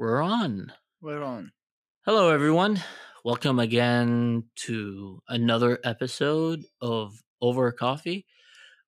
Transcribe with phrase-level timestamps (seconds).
[0.00, 0.72] We're on.
[1.02, 1.52] We're on.
[2.06, 2.80] Hello, everyone.
[3.22, 8.24] Welcome again to another episode of Over Coffee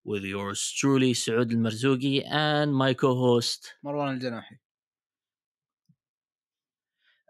[0.04, 4.42] with yours truly, Saud Al Marzougi, and my co host, Marwan Al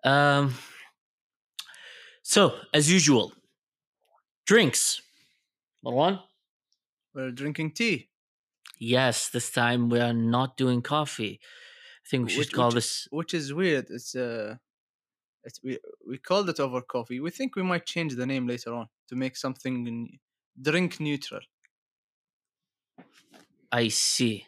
[0.04, 0.08] Janahi.
[0.08, 0.54] Um,
[2.22, 3.32] so, as usual,
[4.46, 5.03] drinks.
[5.85, 6.21] Marwan?
[7.17, 8.11] We're drinking tea.
[8.79, 11.40] Yes, this time we are not doing coffee.
[12.04, 13.08] I think we should Which- call which- this.
[13.11, 13.86] which is weird.
[13.90, 14.56] It's uh,
[15.44, 17.20] it's we we called it over coffee.
[17.20, 20.18] We think we might change the name later on to make something
[20.61, 21.40] drink neutral.
[23.70, 24.46] I see.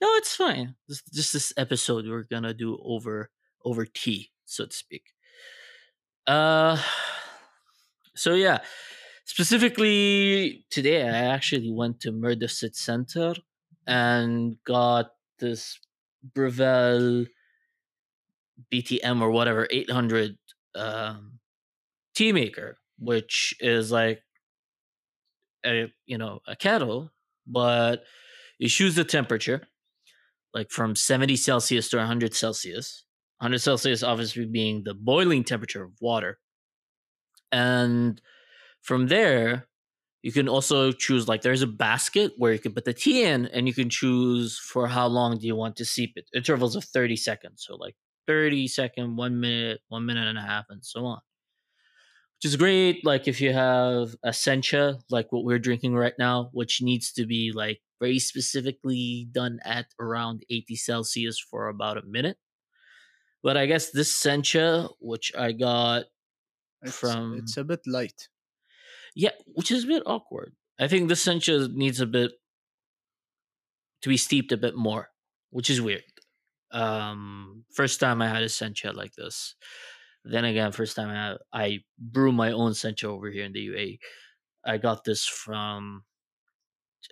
[0.00, 0.74] No, it's fine.
[0.88, 3.30] This, just this episode we're gonna do over
[3.64, 5.04] over tea, so to speak.
[6.26, 6.80] Uh,
[8.14, 8.58] so yeah,
[9.24, 13.34] specifically today, I actually went to Murder Murdersit Center
[13.86, 15.78] and got this
[16.22, 17.26] Breville
[18.72, 20.36] BTM or whatever 800
[20.74, 21.38] um,
[22.14, 24.22] tea maker, which is like
[25.64, 27.10] a you know a kettle,
[27.46, 28.04] but
[28.58, 29.62] you choose the temperature,
[30.54, 33.04] like from 70 Celsius to 100 Celsius.
[33.38, 36.38] 100 Celsius obviously being the boiling temperature of water.
[37.50, 38.20] And
[38.82, 39.66] from there,
[40.22, 43.46] you can also choose like there's a basket where you can put the tea in
[43.46, 46.26] and you can choose for how long do you want to steep it.
[46.34, 47.64] Intervals of 30 seconds.
[47.66, 47.96] So like
[48.28, 51.18] 30 second, one minute, one minute and a half, and so on.
[52.38, 56.50] Which is great, like if you have a sencha, like what we're drinking right now,
[56.52, 62.02] which needs to be like very specifically done at around 80 Celsius for about a
[62.02, 62.36] minute.
[63.42, 66.04] But I guess this sencha, which I got
[66.82, 68.28] It's, From- it's a bit light.
[69.14, 70.54] Yeah, which is a bit awkward.
[70.78, 72.32] I think the sencha needs a bit
[74.02, 75.08] to be steeped a bit more,
[75.50, 76.02] which is weird.
[76.70, 79.54] Um, first time I had a sencha like this.
[80.24, 83.68] Then again, first time I had, I brew my own sencha over here in the
[83.68, 83.98] UAE.
[84.64, 86.04] I got this from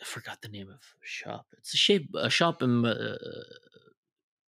[0.01, 1.47] I forgot the name of shop.
[1.59, 3.17] It's a shape a shop in uh,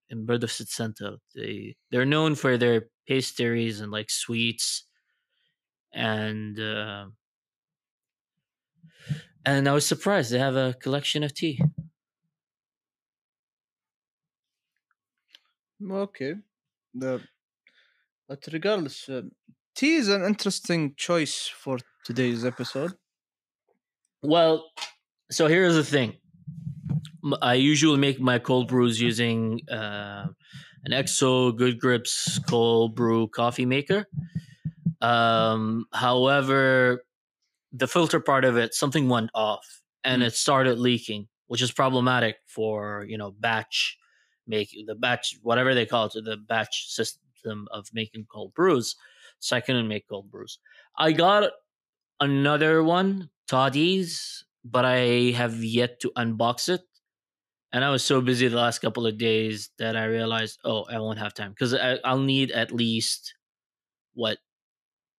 [0.08, 1.16] in Berdosit Center.
[1.34, 4.84] They they're known for their pastries and like sweets
[5.92, 7.06] and uh,
[9.44, 11.60] and I was surprised they have a collection of tea.
[15.90, 16.34] Okay.
[16.94, 17.20] The
[18.28, 19.22] but regardless, uh,
[19.74, 22.92] tea is an interesting choice for today's episode.
[24.22, 24.70] Well,
[25.30, 26.14] so here's the thing.
[27.40, 30.26] I usually make my cold brews using uh,
[30.84, 34.06] an OXO Good Grips cold brew coffee maker.
[35.00, 37.04] Um, however,
[37.72, 40.26] the filter part of it, something went off and Mm.
[40.26, 43.98] it started leaking, which is problematic for you know batch
[44.46, 48.96] make the batch whatever they call it, the batch system of making cold brews.
[49.38, 50.58] So I couldn't make cold brews.
[50.96, 51.52] I got
[52.20, 56.82] another one, Toddy's, but I have yet to unbox it.
[57.72, 60.98] And I was so busy the last couple of days that I realized, oh, I
[61.00, 63.34] won't have time because I'll need at least
[64.14, 64.38] what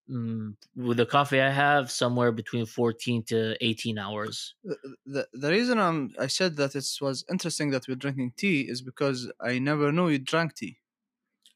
[0.09, 4.55] mm, with the coffee I have somewhere between fourteen to eighteen hours.
[4.63, 8.61] The, the, the reason I'm, I said that it was interesting that we're drinking tea
[8.69, 10.79] is because I never knew you drank tea.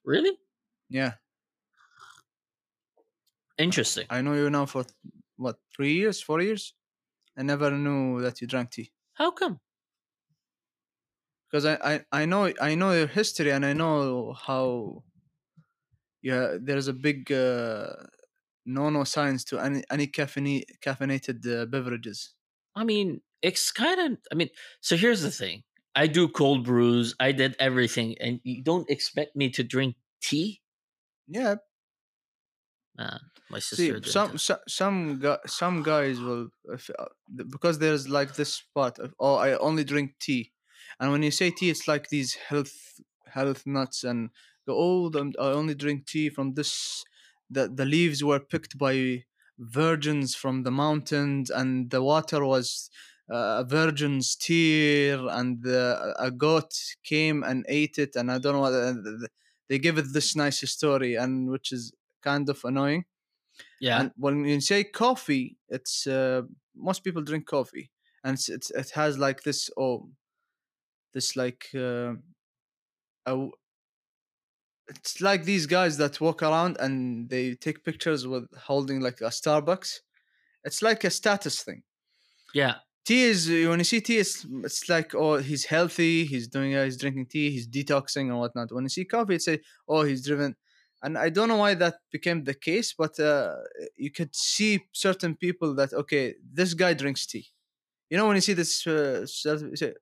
[0.06, 0.38] Really
[0.90, 1.16] Yeah.
[3.58, 4.08] interesting.
[4.10, 4.86] I know you now for
[5.38, 6.74] what three years, four years.
[7.38, 9.60] I never knew that you drank tea How come?
[11.50, 15.04] because I, I I know I know your history and I know how.
[16.22, 17.94] Yeah, there's a big uh,
[18.68, 22.34] no no signs to any any caffeine caffeinated uh, beverages.
[22.76, 24.20] I mean, it's kind of.
[24.32, 24.50] I mean,
[24.82, 25.64] so here's the thing.
[25.96, 27.16] I do cold brews.
[27.20, 30.62] I did everything, and you don't expect me to drink tea.
[31.28, 31.56] Yeah,
[32.98, 33.20] Man,
[33.50, 34.00] my sister.
[34.00, 37.06] see, some some some, gu- some guys will if, uh,
[37.50, 40.54] because there's like this spot of oh I only drink tea,
[41.00, 44.32] and when you say tea, it's like these health health nuts and
[44.66, 47.04] the old I only drink tea from this.
[47.50, 49.26] The the leaves were picked by
[49.58, 52.90] virgins from the mountains, and the water was
[53.32, 56.74] uh, a virgin's tear, and the, a goat
[57.04, 58.74] came and ate it, and I don't know what.
[58.74, 59.32] and th- th-
[59.70, 63.06] They give it this nice story, and which is kind of annoying.
[63.80, 64.02] yeah.
[64.02, 66.44] And when you say coffee, it's uh,
[66.76, 67.92] most people drink coffee,
[68.24, 70.12] and it's, it's it has like this oh,
[71.14, 72.14] this like uh,
[73.26, 73.50] a
[74.90, 79.26] it's like these guys that walk around and they take pictures with holding like a
[79.26, 80.00] Starbucks.
[80.64, 81.84] It's like a status thing.
[82.54, 82.76] yeah.
[83.06, 86.84] tea is when you see tea, it's it's like oh he's healthy, he's doing uh,
[86.86, 88.72] he's drinking tea, he's detoxing and whatnot.
[88.74, 90.56] When you see coffee, it's say oh he's driven,
[91.04, 93.56] and I don't know why that became the case, but uh,
[93.96, 97.48] you could see certain people that okay this guy drinks tea.
[98.10, 99.26] You know when you see this uh,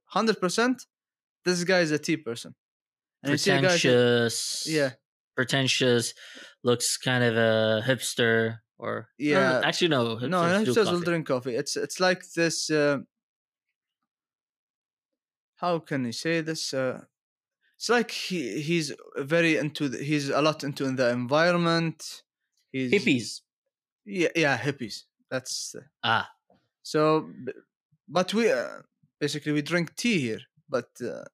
[0.06, 0.86] hundred percent,
[1.44, 2.56] this guy is a tea person.
[3.26, 4.68] And you see a guy say- pretentious.
[4.68, 4.92] yeah,
[5.36, 6.14] Pretentious.
[6.64, 9.62] Looks kind of a hipster or Yeah.
[9.64, 10.16] actually, no.
[10.16, 11.06] Hipsters no, hipsters will coffee.
[11.06, 11.56] drink coffee.
[11.56, 12.70] It's it's like this.
[12.70, 13.00] Uh,
[15.58, 16.74] how can you say this?
[16.74, 17.02] Uh,
[17.78, 22.24] it's like he he's very into the, he's a lot into the environment.
[22.72, 23.42] He's hippies.
[24.06, 25.04] Yeah, yeah, hippies.
[25.30, 26.30] That's uh, Ah,
[26.84, 27.30] so.
[28.08, 28.82] But we uh,
[29.20, 30.42] basically we drink tea here.
[30.70, 31.26] But uh,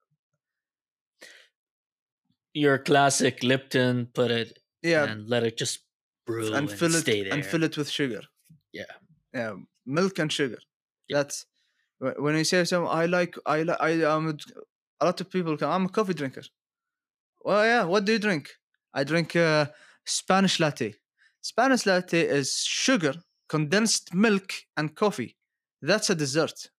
[2.53, 4.07] your classic Lipton.
[4.13, 5.80] Put it yeah, and let it just
[6.25, 8.21] brew and and, fill it and fill it with sugar.
[8.74, 8.83] Yeah.
[9.33, 9.56] yeah,
[9.86, 10.59] milk and sugar.
[11.07, 11.18] Yeah.
[11.18, 11.45] That's
[12.00, 12.88] when you say some.
[12.88, 13.36] I like.
[13.45, 13.77] I like.
[13.80, 14.30] I am.
[14.30, 14.36] A
[15.01, 15.57] a lot of people.
[15.57, 16.44] Come, I'm a coffee drinker.
[17.44, 17.83] Well, yeah.
[17.83, 18.50] What do you drink?
[18.94, 19.65] I drink uh,
[20.06, 20.95] Spanish latte.
[21.42, 23.15] Spanish latte is sugar,
[23.50, 25.38] condensed milk, and coffee.
[25.81, 26.69] That's a dessert.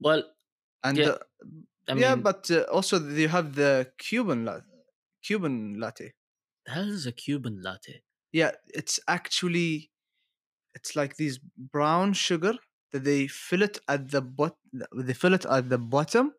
[0.00, 0.22] Well,
[0.84, 1.16] And Yeah,
[1.88, 4.60] I mean, yeah, but uh, also you have the Cuban la-
[5.22, 6.12] Cuban latte.
[6.68, 8.02] is a Cuban latte?
[8.32, 9.90] Yeah, it's actually
[10.74, 12.54] it's like these brown sugar
[12.92, 14.58] that they fill it at the bot
[14.94, 16.34] they fill it at the bottom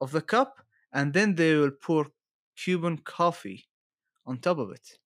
[0.00, 2.08] of the cup and then they will pour
[2.56, 3.66] Cuban coffee
[4.26, 4.98] on top of it.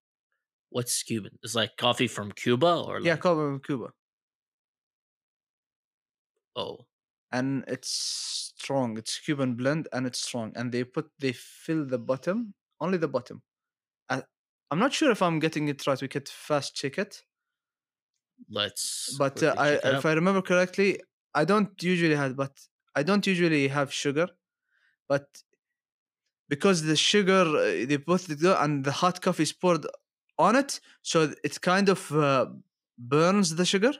[0.70, 1.38] What's Cuban?
[1.42, 3.92] It's like coffee from Cuba or like, Yeah, coffee from Cuba.
[6.56, 6.86] oh,
[7.32, 8.98] And it's strong.
[8.98, 10.52] It's Cuban blend and it's strong.
[10.54, 13.42] And they put they fill the bottom, only the bottom.
[14.08, 14.22] I,
[14.70, 16.00] I'm not sure if I'm getting it right.
[16.00, 17.22] We could fast check it.
[18.50, 19.16] let's.
[19.18, 20.06] but uh, I, if.
[20.06, 21.00] I remember correctly,
[21.34, 22.52] I don't usually have, but
[22.94, 24.28] I don't usually have sugar,
[25.08, 25.26] but
[26.48, 29.86] because the sugar uh, they put it and the hot coffee is poured
[30.38, 32.46] on it, so it kind of uh,
[32.98, 33.92] burns the sugar,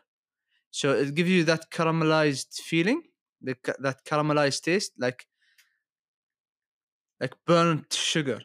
[0.70, 3.02] so it gives you that caramelized feeling,
[3.42, 5.26] the, that caramelized taste, like
[7.20, 8.40] like burnt sugar.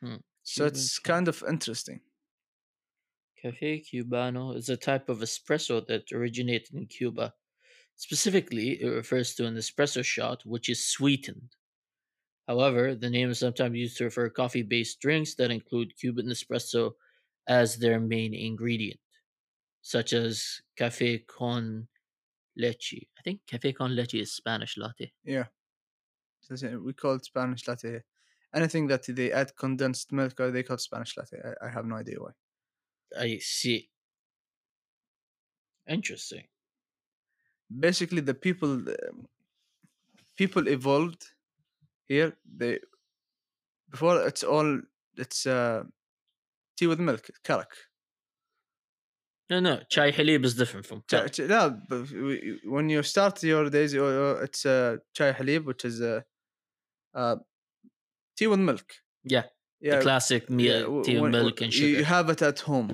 [0.00, 2.00] Hmm, So Cuban it's kind of interesting.
[3.36, 7.34] Cafe Cubano is a type of espresso that originated in Cuba.
[7.96, 11.56] Specifically, it refers to an espresso shot which is sweetened.
[12.48, 16.26] However, the name is sometimes used to refer to coffee based drinks that include Cuban
[16.26, 16.96] espresso
[17.46, 19.00] as their main ingredient,
[19.82, 21.88] such as cafe con
[22.58, 23.08] leche.
[23.18, 25.12] I think cafe con leche is Spanish latte.
[25.24, 25.46] Yeah.
[26.50, 27.88] We call it Spanish latte.
[27.88, 28.04] here.
[28.54, 31.36] Anything that they add condensed milk, or they call Spanish latte.
[31.44, 32.30] I, I have no idea why.
[33.18, 33.90] I see.
[35.86, 36.44] Interesting.
[37.78, 39.26] Basically, the people um,
[40.36, 41.24] people evolved
[42.06, 42.36] here.
[42.56, 42.80] They
[43.90, 44.80] before it's all
[45.16, 45.82] it's uh,
[46.76, 47.87] tea with milk, karak.
[49.50, 51.32] No, no, chai halib is different from Cha- karak.
[51.32, 56.02] cha- yeah, but w- when you start your days, it's uh, chai halib, which is
[56.02, 56.20] uh,
[57.14, 57.36] uh,
[58.36, 58.92] tea with milk.
[59.24, 59.44] Yeah,
[59.80, 62.60] Yeah, the classic meal, w- tea and when- milk and you- You have it at
[62.60, 62.90] home.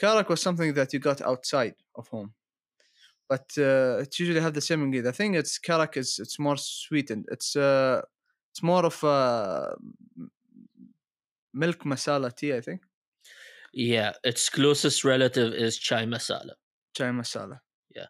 [0.00, 2.32] Karak was something that you got outside of home,
[3.28, 5.12] but uh, it usually have the same ingredient.
[5.14, 7.24] I think it's karak is it's more sweetened.
[7.34, 8.00] It's uh,
[8.52, 9.74] it's more of a
[11.52, 12.54] milk masala tea.
[12.54, 12.80] I think
[13.72, 16.52] Yeah, its closest relative is chai masala.
[16.96, 17.58] chai masala.
[17.94, 18.06] Yeah.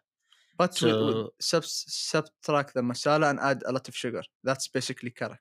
[0.57, 4.23] but we, we So- subs- subtract the masala and add a lot of sugar.
[4.43, 5.37] That's basically karak.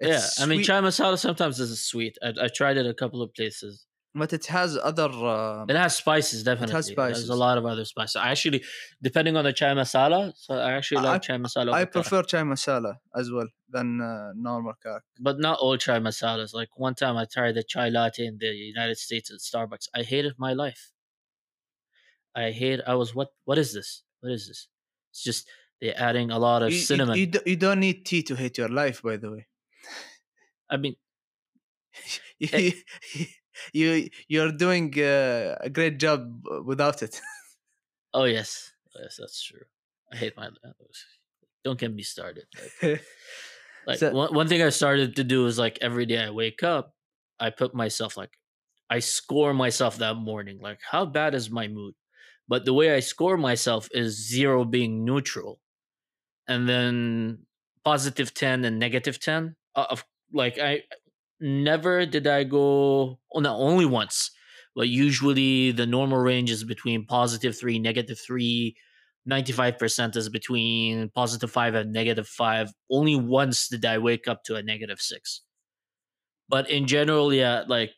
[0.00, 2.16] yeah, It's I mean sweet, chai masala sometimes is sweet.
[2.22, 3.86] I, I tried it a couple of places.
[4.14, 5.08] But it has other.
[5.10, 6.72] Uh, It has spices, definitely.
[6.72, 7.28] It has spices.
[7.28, 8.16] a lot of other spices.
[8.16, 8.62] I actually,
[9.02, 11.72] depending on the chai masala, so I actually I- like chai masala.
[11.72, 15.00] I prefer chai masala as well than uh, normal karak.
[15.18, 16.52] but not all chai masalas.
[16.52, 19.88] Like one time I tried the chai latte in the United States at Starbucks.
[19.94, 20.92] I hated my life.
[22.34, 22.80] I hate.
[22.86, 23.28] I was what?
[23.44, 24.02] What is this?
[24.20, 24.68] What is this?
[25.10, 25.48] It's just
[25.80, 27.16] they're adding a lot of You- cinnamon.
[27.18, 29.46] You, you don't need tea to hate your life, by the way.
[30.70, 30.96] I mean,
[32.52, 32.72] Eh.
[33.72, 37.20] You you're doing uh, a great job uh, without it.
[38.14, 39.64] oh yes, yes, that's true.
[40.12, 40.48] I hate my.
[41.64, 42.44] Don't get me started.
[42.82, 43.02] Like,
[43.86, 46.62] like So- one, one thing I started to do is like every day I wake
[46.62, 46.94] up,
[47.40, 48.32] I put myself like
[48.90, 50.58] I score myself that morning.
[50.60, 51.94] Like how bad is my mood?
[52.48, 55.60] But the way I score myself is zero being neutral,
[56.48, 57.46] and then
[57.84, 59.56] positive ten and negative ten.
[59.74, 60.82] Uh, of like I
[61.42, 63.18] never did I go.
[63.34, 64.30] Oh no, only once
[64.74, 68.76] but usually the normal range is between positive three, negative three.
[69.30, 72.72] 95% is between positive five and negative five.
[72.90, 75.42] Only once did I wake up to a negative six.
[76.48, 77.92] But in general, yeah, like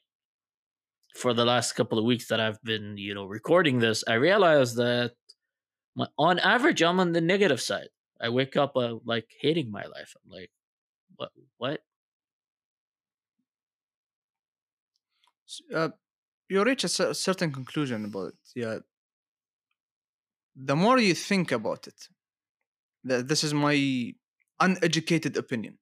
[1.17, 4.77] for the last couple of weeks that I've been, you know, recording this, I realized
[4.77, 5.13] that
[5.97, 7.89] my, on average, I'm on the negative side.
[8.21, 10.15] I wake up uh, like hating my life.
[10.25, 10.51] I'm like,
[11.17, 11.31] what?
[11.57, 11.81] What?
[15.75, 15.91] Uh,
[16.49, 18.35] you reach a certain conclusion about it.
[18.55, 18.79] Yeah.
[20.57, 22.09] The more you think about it,
[23.09, 24.15] th- this is my
[24.61, 25.79] uneducated opinion.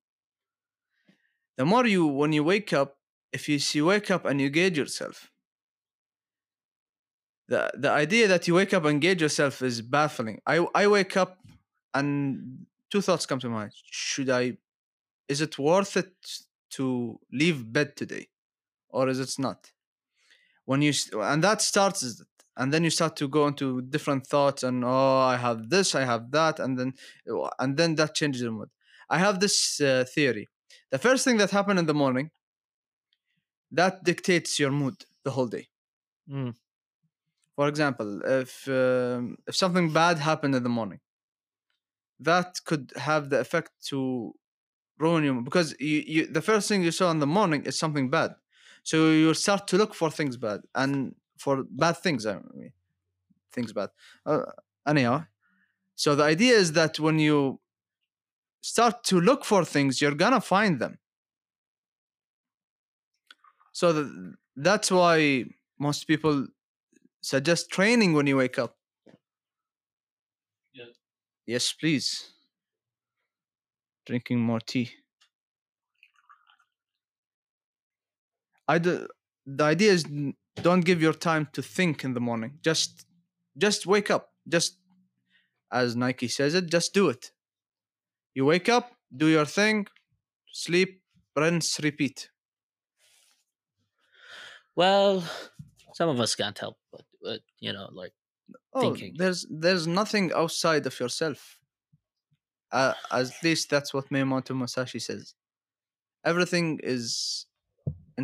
[1.57, 2.97] The more you, when you wake up,
[3.33, 5.31] if you see wake up and you gauge yourself,
[7.49, 10.41] the the idea that you wake up and gauge yourself is baffling.
[10.47, 11.39] I I wake up
[11.93, 13.73] and two thoughts come to mind.
[13.91, 14.57] Should I?
[15.29, 16.15] Is it worth it
[16.71, 18.29] to leave bed today,
[18.93, 19.73] or is it not?
[20.65, 24.63] When you and that starts it, and then you start to go into different thoughts
[24.63, 26.95] and oh I have this, I have that, and then
[27.59, 28.71] and then that changes your mood.
[29.09, 30.49] I have this uh, theory.
[30.91, 32.31] The first thing that happened in the morning
[33.71, 35.69] that dictates your mood the whole day.
[36.31, 36.55] Mm.
[37.57, 41.01] For example, if um, if something bad happened in the morning,
[42.21, 44.35] that could have the effect to
[44.99, 48.09] ruin you because you, you the first thing you saw in the morning is something
[48.11, 48.35] bad,
[48.83, 52.27] so you start to look for things bad and for bad things.
[52.27, 52.73] I mean,
[53.53, 53.91] things bad.
[54.27, 54.41] Uh,
[54.87, 55.27] anyhow,
[55.97, 57.61] so the idea is that when you
[58.63, 60.99] start to look for things, you're gonna find them.
[63.73, 65.45] So the, that's why
[65.79, 66.47] most people
[67.23, 68.77] suggest training when you wake up.
[70.75, 70.87] Yeah.
[71.47, 72.33] Yes, please.
[74.07, 75.02] Drinking more tea.
[78.69, 79.07] I do,
[79.47, 80.05] the idea is
[80.57, 82.59] don't give your time to think in the morning.
[82.63, 83.07] Just
[83.59, 84.31] just wake up.
[84.49, 84.79] Just
[85.71, 87.33] as Nike says it, just do it.
[88.35, 89.87] You wake up, do your thing,
[90.53, 91.03] sleep,
[91.37, 92.31] rinse, repeat.
[94.75, 95.25] Well,
[95.95, 98.13] some of us can't help, but, but you know, like
[98.75, 99.15] Oh, Thinking.
[99.19, 101.59] there's there's nothing outside of yourself.
[102.71, 105.35] Uh, at least that's what Miyamoto Musashi says.
[106.25, 107.47] Everything is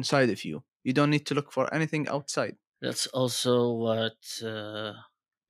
[0.01, 0.57] inside of you.
[0.87, 2.55] You don't need to look for anything outside.
[2.81, 3.55] that's also
[3.87, 4.19] what
[4.53, 4.93] uh,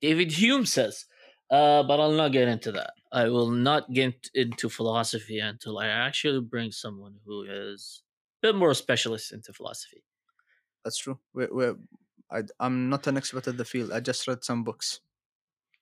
[0.01, 0.95] David Hume says.
[1.57, 2.91] Uh, but I'll not get into that.
[3.11, 8.03] I will not get into philosophy until I actually bring someone who is
[8.37, 10.01] a bit more specialist into philosophy.
[10.83, 11.17] That's true.
[11.33, 11.65] we we
[12.31, 13.91] I, I'm not an expert at the field.
[13.91, 14.99] I just read some books.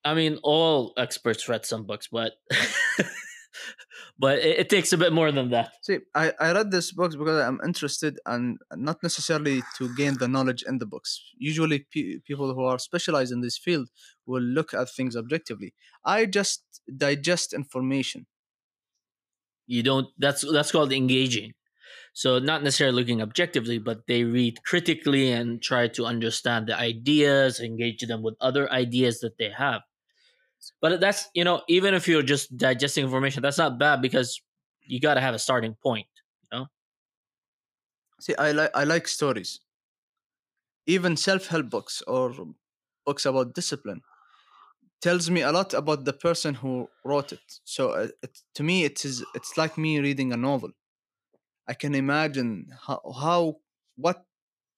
[0.06, 2.34] I mean, all experts read some books, but
[4.20, 5.72] but it, it takes a bit more than that.
[5.82, 10.28] See, I, I read these books because I'm interested and not necessarily to gain the
[10.28, 11.22] knowledge in the books.
[11.38, 13.90] Usually, pe- people who are specialized in this field
[14.26, 15.74] will look at things objectively.
[16.06, 16.64] I just
[16.96, 18.26] digest information.
[19.66, 20.08] You don't.
[20.18, 21.54] That's that's called engaging.
[22.14, 27.60] So not necessarily looking objectively, but they read critically and try to understand the ideas,
[27.60, 29.82] engage them with other ideas that they have.
[30.82, 34.42] But that's you know, even if you're just digesting information, that's not bad because
[34.82, 36.08] you got to have a starting point.
[36.44, 36.66] You know.
[38.20, 39.60] See, I like I like stories.
[40.86, 42.34] Even self-help books or
[43.06, 44.02] books about discipline
[45.02, 47.60] tells me a lot about the person who wrote it.
[47.64, 50.72] So uh, it, to me, it is it's like me reading a novel.
[51.68, 53.58] I can imagine how how
[53.96, 54.24] what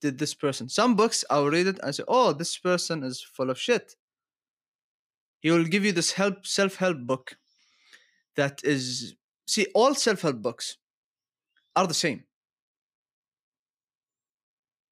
[0.01, 0.69] did this person.
[0.69, 3.95] Some books I'll read it and say, oh, this person is full of shit.
[5.41, 7.37] He will give you this help self-help book
[8.35, 9.15] that is
[9.47, 10.77] see all self-help books
[11.75, 12.23] are the same.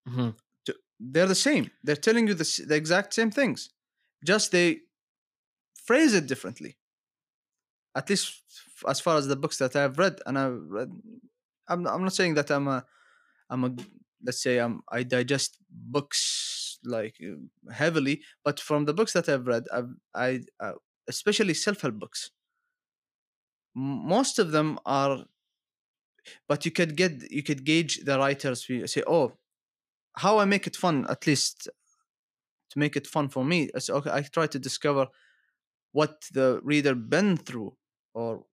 [0.07, 0.35] Mhm.
[0.99, 1.69] they're the same.
[1.83, 3.69] They're telling you the, the exact same things,
[4.25, 4.81] just they
[5.85, 6.77] phrase it differently.
[7.95, 8.43] At least
[8.87, 10.91] as far as the books that I've read, and I've read,
[11.67, 12.85] I'm I'm not saying that I'm a
[13.49, 13.75] I'm a
[14.23, 16.21] let's say I'm I digest books
[16.87, 20.73] like uh, heavily, but from the books that I've read, I've I uh,
[21.07, 22.31] especially self help books.
[23.75, 25.25] Most of them are,
[26.47, 28.65] but you could get you could gauge the writers.
[28.85, 29.33] Say, oh,
[30.15, 31.69] how I make it fun, at least
[32.71, 33.69] to make it fun for me.
[33.75, 35.07] I say, okay, I try to discover
[35.91, 37.75] what the reader been through,
[38.13, 38.45] or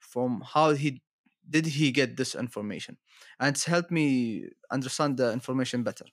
[0.00, 1.02] from how he
[1.48, 2.96] did he get this information,
[3.38, 6.06] and it's helped me understand the information better.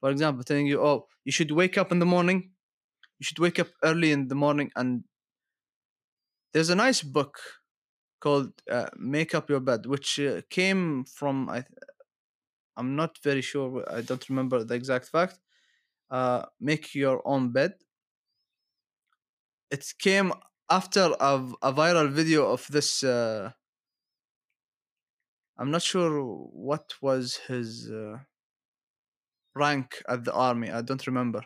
[0.00, 2.52] For example, telling you, oh, you should wake up in the morning.
[3.18, 5.04] You should wake up early in the morning, and
[6.52, 7.38] there's a nice book
[8.20, 11.64] called uh, "Make Up Your Bed," which uh, came from I.
[12.76, 13.84] I'm not very sure.
[13.90, 15.38] I don't remember the exact fact,
[16.10, 17.74] uh, make your own bed.
[19.70, 20.32] It came
[20.70, 23.02] after a, a viral video of this.
[23.04, 23.52] Uh,
[25.56, 28.18] I'm not sure what was his uh,
[29.54, 30.70] rank at the army.
[30.70, 31.42] I don't remember.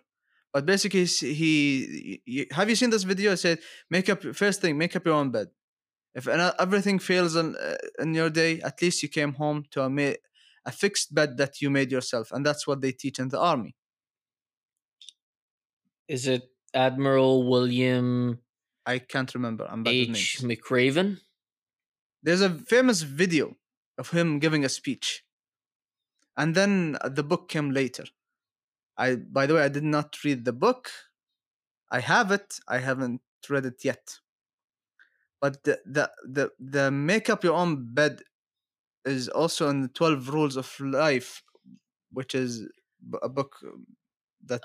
[0.52, 3.32] But basically, he, he have you seen this video?
[3.32, 3.58] It said,
[3.90, 5.48] "Make up first thing, make up your own bed.
[6.14, 9.90] If everything fails in, uh, in your day, at least you came home to a
[9.90, 10.20] ma-
[10.64, 13.76] a fixed bed that you made yourself, and that's what they teach in the army."
[16.08, 18.40] Is it Admiral William
[18.88, 19.66] I can't remember.
[19.68, 20.38] I'm bad with H.
[20.40, 21.20] McRaven?
[22.22, 23.54] There's a famous video
[23.98, 25.24] of him giving a speech,
[26.38, 28.04] and then the book came later.
[28.96, 30.90] I, by the way, I did not read the book.
[31.90, 32.58] I have it.
[32.66, 34.18] I haven't read it yet.
[35.40, 38.22] But the the the, the make up your own bed
[39.04, 41.42] is also in the Twelve Rules of Life,
[42.10, 42.66] which is
[43.22, 43.86] a book um,
[44.46, 44.62] that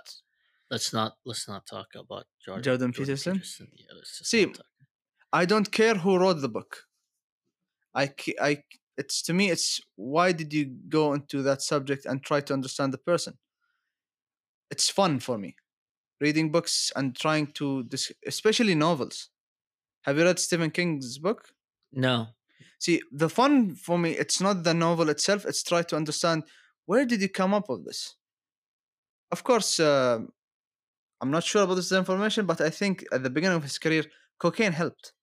[0.74, 3.42] Let's not let's not talk about Jordan, Jordan Peterson?
[3.60, 4.52] Yeah, let's See.
[5.32, 6.86] I don't care who wrote the book.
[7.94, 8.12] I,
[8.42, 8.64] I,
[8.98, 12.94] it's to me, it's why did you go into that subject and try to understand
[12.94, 13.38] the person?
[14.70, 15.56] It's fun for me,
[16.20, 19.30] reading books and trying to, dis- especially novels.
[20.04, 21.50] Have you read Stephen King's book?
[21.92, 22.28] No.
[22.80, 25.46] See, the fun for me, it's not the novel itself.
[25.46, 26.44] It's try to understand
[26.86, 28.16] where did you come up with this.
[29.32, 30.20] Of course, uh,
[31.22, 34.04] I'm not sure about this information, but I think at the beginning of his career,
[34.40, 35.14] cocaine helped.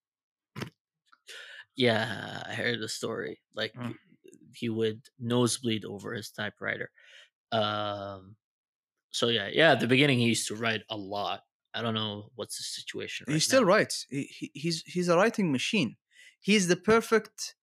[1.77, 3.41] Yeah, I heard the story.
[3.55, 3.95] Like Mm.
[4.55, 6.91] he would nosebleed over his typewriter.
[7.53, 8.37] Um
[9.11, 11.41] so yeah, yeah, at the beginning he used to write a lot.
[11.75, 13.69] I don't know what's the situation right he still now.
[13.69, 14.07] writes.
[14.11, 15.97] He, he, he's he's a writing machine.
[16.41, 17.55] He's the perfect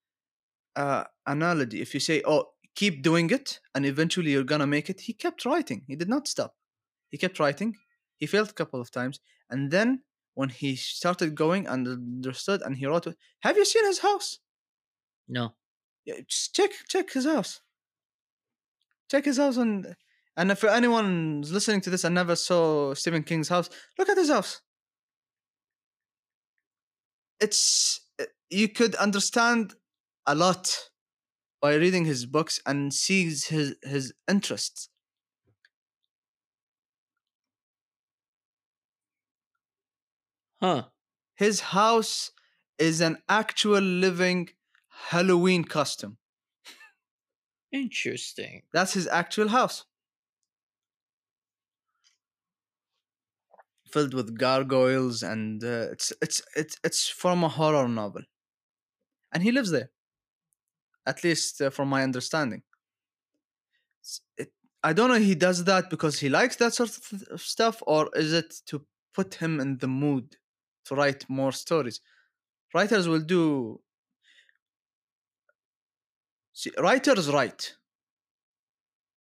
[0.76, 1.82] uh, analogy.
[1.82, 2.46] If you say, "Oh,
[2.76, 5.84] keep doing it, and eventually you're gonna make it," he kept writing.
[5.88, 6.56] He did not stop.
[7.10, 7.76] He kept writing.
[8.18, 10.04] He failed a couple of times, and then
[10.38, 13.08] when he started going and understood, and he wrote,
[13.42, 14.40] "Have you seen his house?
[15.28, 15.56] No.
[16.06, 17.62] Yeah, just check check his house.
[19.10, 19.96] Check his house and
[20.36, 24.30] and if anyone's listening to this and never saw Stephen King's house, look at his
[24.30, 24.62] house.
[27.40, 28.00] It's
[28.50, 29.76] you could understand
[30.26, 30.90] a lot
[31.62, 34.90] by reading his books and sees his his interests.
[40.62, 40.86] Huh.
[41.36, 42.32] His house
[42.78, 44.50] is an actual living
[45.10, 46.18] Halloween costume.
[47.72, 48.64] Interesting.
[48.74, 49.86] That's his actual house.
[53.92, 58.24] Filled with gargoyles and uh, it's it's it's it's from a horror novel.
[59.32, 59.92] And he lives there.
[61.08, 62.62] At least uh, from my understanding.
[64.38, 64.52] It,
[64.84, 66.98] I don't know he does that because he likes that sort
[67.30, 70.38] of stuff or is it to put him in the mood
[70.88, 72.02] to write more stories.
[72.74, 73.82] Writers will do
[76.54, 77.78] See, writers write.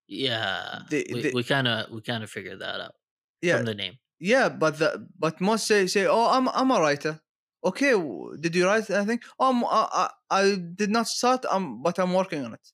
[0.09, 0.81] Yeah.
[0.91, 2.95] They- we, they- we kinda we kinda figured that out
[3.43, 3.99] Yeah, from the name.
[4.19, 7.21] Yeah, but the, but most say say, "Oh, I'm I'm a writer."
[7.65, 7.93] Okay,
[8.41, 9.21] did you write anything?
[9.41, 11.45] Um, I, I, I did not start.
[11.47, 12.73] Um, but I'm working on it.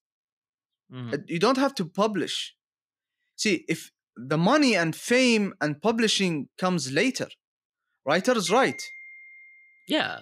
[1.15, 2.55] Uh, You don't have to publish.
[3.37, 7.29] See, if the money and fame and publishing comes later,
[8.05, 8.83] writers write.
[9.89, 10.21] Yeah.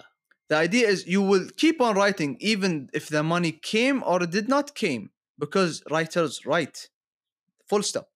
[0.49, 4.49] The idea is you will keep on writing even if the money came or did
[4.49, 6.89] not came because writers write.
[7.69, 8.09] Full stop.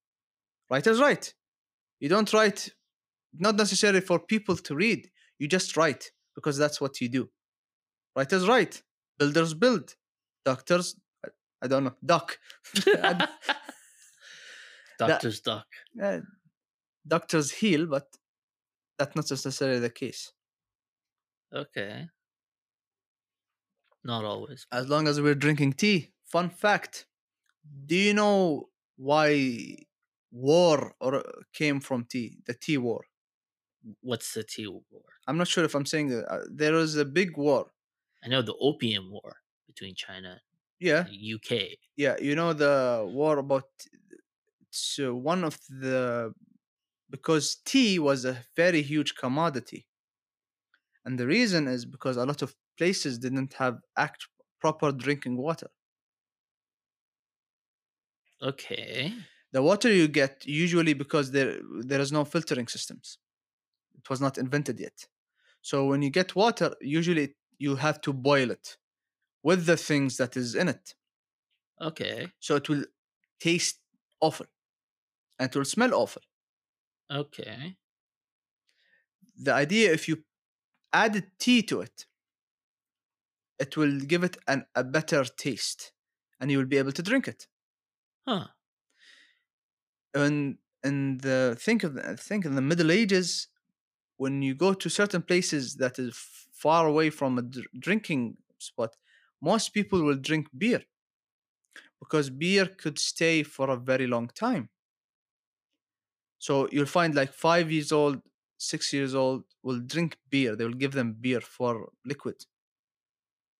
[0.69, 1.33] Writers write.
[1.99, 2.69] You don't write
[3.33, 5.09] not necessarily for people to read.
[5.39, 7.29] You just write because that's what you do.
[8.15, 8.83] Writers write.
[9.17, 9.95] Builders build.
[10.43, 11.29] Doctors I,
[11.61, 11.95] I don't know.
[12.05, 12.37] Doc.
[14.97, 15.67] Doctor's Duck.
[16.01, 16.19] uh,
[17.07, 18.07] doctors heal, but
[18.97, 20.33] that's not necessarily the case.
[21.51, 22.09] Okay.
[24.03, 24.67] Not always.
[24.71, 26.13] As long as we're drinking tea.
[26.23, 27.07] Fun fact.
[27.85, 29.77] Do you know why
[30.31, 32.39] war or came from tea?
[32.45, 33.05] The tea war.
[34.01, 35.05] What's the tea war?
[35.27, 36.25] I'm not sure if I'm saying that.
[36.31, 37.71] Uh, there was a big war.
[38.23, 40.41] I know the opium war between China
[40.79, 41.77] Yeah, and UK.
[41.95, 42.17] yeah.
[42.19, 43.69] You know the war about.
[44.61, 46.33] It's uh, one of the
[47.09, 49.87] because tea was a very huge commodity,
[51.05, 54.27] and the reason is because a lot of places didn't have act
[54.59, 55.69] proper drinking water.
[58.41, 59.13] Okay.
[59.51, 63.17] the water you get usually because there there is no filtering systems
[63.97, 65.07] it was not invented yet
[65.61, 68.77] so when you get water usually you have to boil it
[69.43, 70.95] with the things that is in it
[71.79, 72.33] Okay.
[72.39, 72.85] so it will
[73.39, 73.79] taste
[74.21, 74.45] awful
[75.39, 76.23] and it will smell awful
[77.09, 77.77] Okay.
[79.37, 80.23] The idea if you
[80.93, 82.07] added tea to it,
[83.59, 85.91] it will give it an, a better taste
[86.39, 87.47] and you will be able to drink it.
[88.27, 88.47] Huh.
[90.13, 93.47] And and the think of the, think in the Middle Ages,
[94.17, 98.97] when you go to certain places that is far away from a dr- drinking spot,
[99.41, 100.83] most people will drink beer
[101.99, 104.69] because beer could stay for a very long time.
[106.39, 108.21] So you'll find like five years old,
[108.57, 110.55] six years old will drink beer.
[110.55, 112.45] They will give them beer for liquid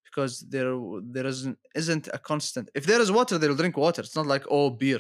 [0.06, 2.70] because there there isn't isn't a constant.
[2.74, 4.02] If there is water, they'll drink water.
[4.02, 5.00] It's not like oh beer,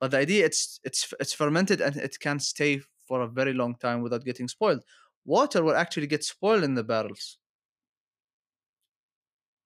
[0.00, 3.76] but the idea it's it's it's fermented and it can stay for a very long
[3.76, 4.82] time without getting spoiled.
[5.24, 7.38] Water will actually get spoiled in the barrels.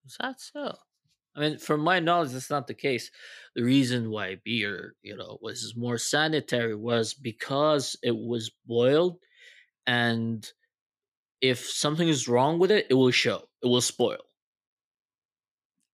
[0.05, 0.77] Is that so?
[1.35, 3.09] I mean, from my knowledge, that's not the case.
[3.55, 9.17] The reason why beer, you know, was more sanitary was because it was boiled,
[9.87, 10.47] and
[11.41, 13.49] if something is wrong with it, it will show.
[13.63, 14.19] It will spoil.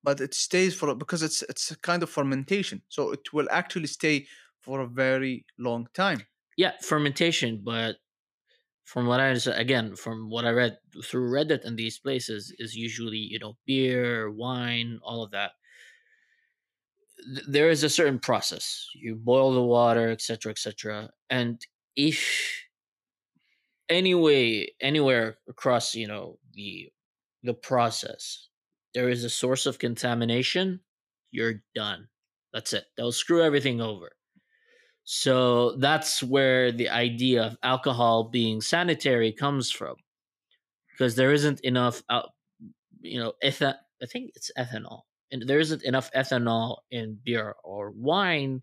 [0.03, 3.87] But it stays for because it's it's a kind of fermentation, so it will actually
[3.87, 4.27] stay
[4.61, 6.25] for a very long time.
[6.57, 7.97] Yeah, fermentation, but
[8.89, 13.17] from what I again, from what I read through Reddit and these places, is usually
[13.17, 15.51] you know beer, wine, all of that.
[17.35, 18.87] Th- There is a certain process.
[18.95, 21.61] You boil the water, etc., etc., and
[21.95, 22.19] if
[23.89, 26.91] anyway anywhere across you know the
[27.43, 28.49] the process
[28.93, 30.79] there is a source of contamination
[31.31, 32.07] you're done
[32.53, 34.11] that's it they'll screw everything over
[35.03, 39.95] so that's where the idea of alcohol being sanitary comes from
[40.91, 42.03] because there isn't enough
[43.01, 47.91] you know etha- i think it's ethanol and there isn't enough ethanol in beer or
[47.91, 48.61] wine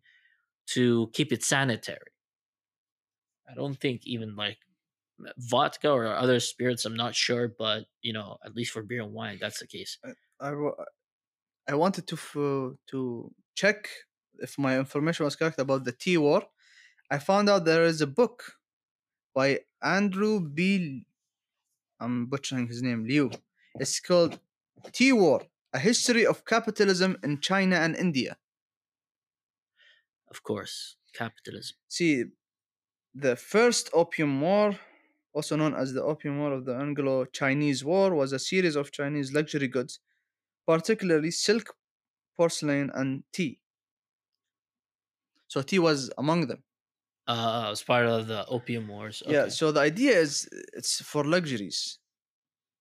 [0.67, 2.11] to keep it sanitary.
[3.49, 4.59] I don't think even like
[5.39, 9.13] vodka or other spirits i'm not sure but you know at least for beer and
[9.15, 9.99] wine that's the case.
[10.41, 10.85] I, wa-
[11.69, 13.89] I wanted to f- to check
[14.41, 16.43] if my information was correct about the tea war.
[17.11, 18.59] I found out there is a book
[19.35, 21.07] by Andrew B.
[22.01, 23.31] I'm butchering his name, Liu.
[23.77, 24.41] It's called
[24.93, 28.39] Tea War: A History of Capitalism in China and India.
[30.31, 32.25] of course capitalism See,
[33.15, 34.79] the first Opium War,
[35.33, 39.33] also known as the Opium War of the Anglo-Chinese War, was a series of Chinese
[39.33, 40.01] luxury goods,
[40.67, 41.77] particularly silk,
[42.37, 43.61] porcelain, and tea.
[45.49, 46.63] So tea was among them.
[47.29, 49.49] uh as part of the opium wars Yeah.
[49.59, 50.33] So the idea is
[50.79, 51.99] it's for luxuries.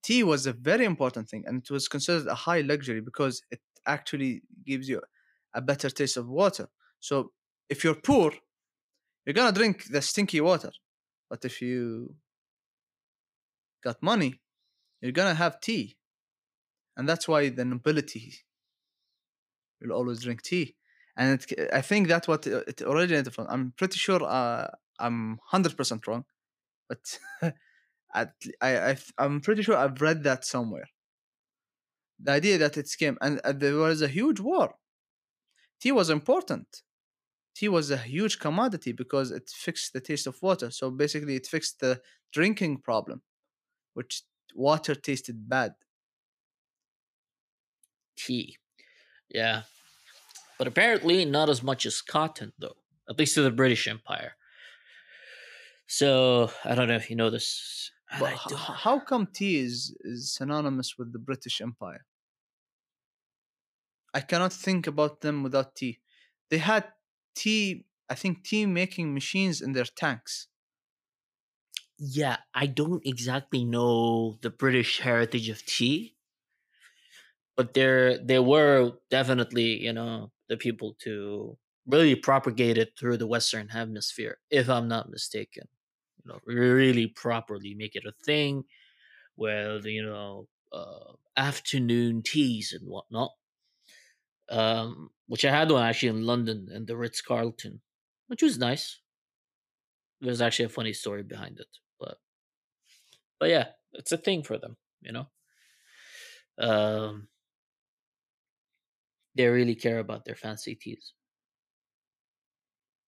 [0.07, 3.61] Tea was a very important thing, and it was considered a high luxury because it
[3.95, 4.33] actually
[4.69, 4.99] gives you
[5.59, 6.67] a better taste of water.
[6.99, 7.15] So
[7.73, 8.29] if you're poor,
[9.25, 10.71] you're gonna drink the stinky water,
[11.29, 12.15] but if you
[13.83, 14.31] got money,
[15.01, 15.97] you're gonna have tea,
[16.97, 18.25] and that's why the nobility
[19.81, 20.75] will always drink tea.
[21.17, 23.47] And it, I think that's what it originated from.
[23.49, 24.67] I'm pretty sure uh,
[24.99, 26.25] I'm hundred percent wrong,
[26.89, 27.19] but
[28.13, 28.27] I,
[28.61, 30.87] I I'm pretty sure I've read that somewhere.
[32.19, 34.75] The idea that it came and uh, there was a huge war.
[35.79, 36.83] Tea was important.
[37.55, 40.71] Tea was a huge commodity because it fixed the taste of water.
[40.71, 42.01] So basically, it fixed the
[42.33, 43.23] drinking problem,
[43.93, 44.23] which
[44.55, 45.75] water tasted bad.
[48.15, 48.57] tea
[49.29, 49.63] yeah
[50.57, 52.77] but apparently not as much as cotton though
[53.09, 54.35] at least to the british empire
[55.87, 58.51] so i don't know if you know this But I h-
[58.83, 62.07] how come tea is, is synonymous with the British Empire?
[64.15, 65.99] I cannot think about them without tea.
[66.49, 66.91] They had
[67.35, 70.47] tea, I think, tea making machines in their tanks.
[71.97, 76.15] yeah i don't exactly know the british heritage of tea
[77.55, 83.27] but there there were definitely you know the people to really propagate it through the
[83.27, 85.67] western hemisphere if i'm not mistaken
[86.23, 88.63] you know really properly make it a thing
[89.37, 93.31] the, you know uh, afternoon teas and whatnot
[94.49, 97.81] um which i had one actually in london in the ritz-carlton
[98.27, 99.01] which was nice.
[100.19, 101.67] There's actually a funny story behind it
[101.99, 102.17] but
[103.39, 105.27] but yeah it's a thing for them you know?
[106.57, 107.27] Um
[109.35, 111.13] they really care about their fancy teas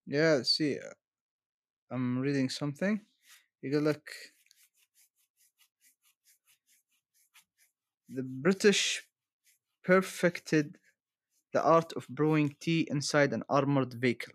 [0.06, 0.92] Yeah, see, uh,
[1.90, 3.04] I'm reading something.
[3.62, 4.10] You go look.
[8.10, 9.08] The British
[9.84, 10.78] perfected
[11.52, 14.34] the art of brewing tea inside an armored vehicle.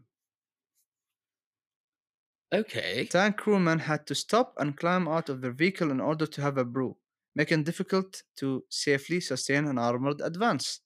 [2.54, 3.06] Okay.
[3.08, 6.58] Tank crewmen had to stop and climb out of their vehicle in order to have
[6.58, 6.98] a brew,
[7.36, 10.80] making it difficult to safely sustain an armored advance.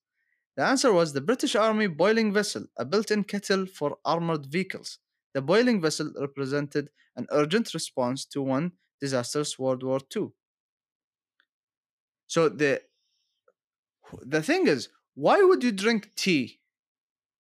[0.58, 5.00] The answer was the British Army boiling vessel, a built in kettle for armored vehicles.
[5.34, 10.34] The boiling vessel represented an urgent response to one disastrous World War II.
[12.28, 12.82] So the
[14.22, 16.60] the thing is, why would you drink tea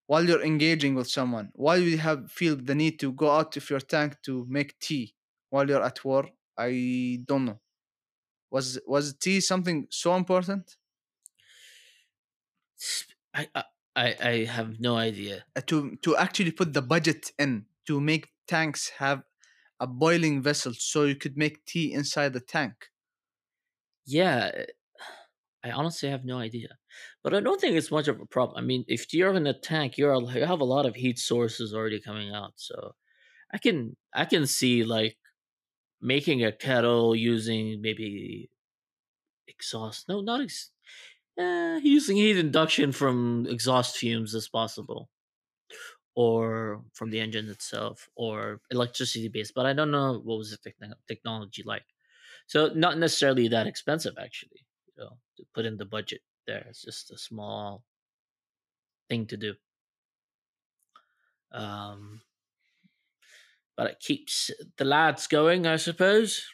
[0.07, 1.51] while you're engaging with someone?
[1.55, 4.79] Why do you have feel the need to go out of your tank to make
[4.79, 5.15] tea
[5.49, 6.29] while you're at war?
[6.57, 7.59] I don't know.
[8.51, 10.77] Was was tea something so important?
[13.33, 13.47] I,
[13.95, 15.45] I I have no idea.
[15.55, 19.23] Uh, to to actually put the budget in to make tanks have
[19.79, 22.91] a boiling vessel so you could make tea inside the tank.
[24.05, 24.65] Yeah, eh,
[25.63, 26.77] I honestly have no idea.
[27.23, 28.57] But I don't think it's much of a problem.
[28.57, 31.73] I mean, if you're in a tank, you're you have a lot of heat sources
[31.73, 32.95] already coming out, so
[33.53, 35.17] I can I can see like
[36.01, 38.51] making a kettle using maybe
[39.47, 40.09] exhaust.
[40.09, 40.71] No, not ex-
[41.37, 45.09] eh, using heat induction from exhaust fumes as possible,
[46.15, 49.53] or from the engine itself, or electricity based.
[49.55, 51.85] But I don't know what was the techn technology like.
[52.47, 54.65] So not necessarily that expensive, actually.
[54.95, 56.65] You know, to put in the budget there.
[56.69, 57.83] It's just a small
[59.09, 59.53] thing to do.
[61.51, 62.21] Um,
[63.75, 66.45] but it keeps the lads going, I suppose.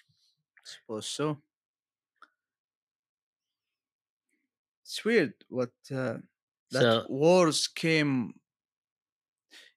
[0.57, 1.37] I Suppose so.
[4.93, 6.17] It's weird what uh,
[6.69, 8.35] that So wars came.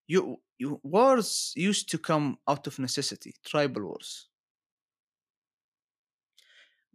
[0.07, 3.35] You, you wars used to come out of necessity.
[3.43, 4.29] Tribal wars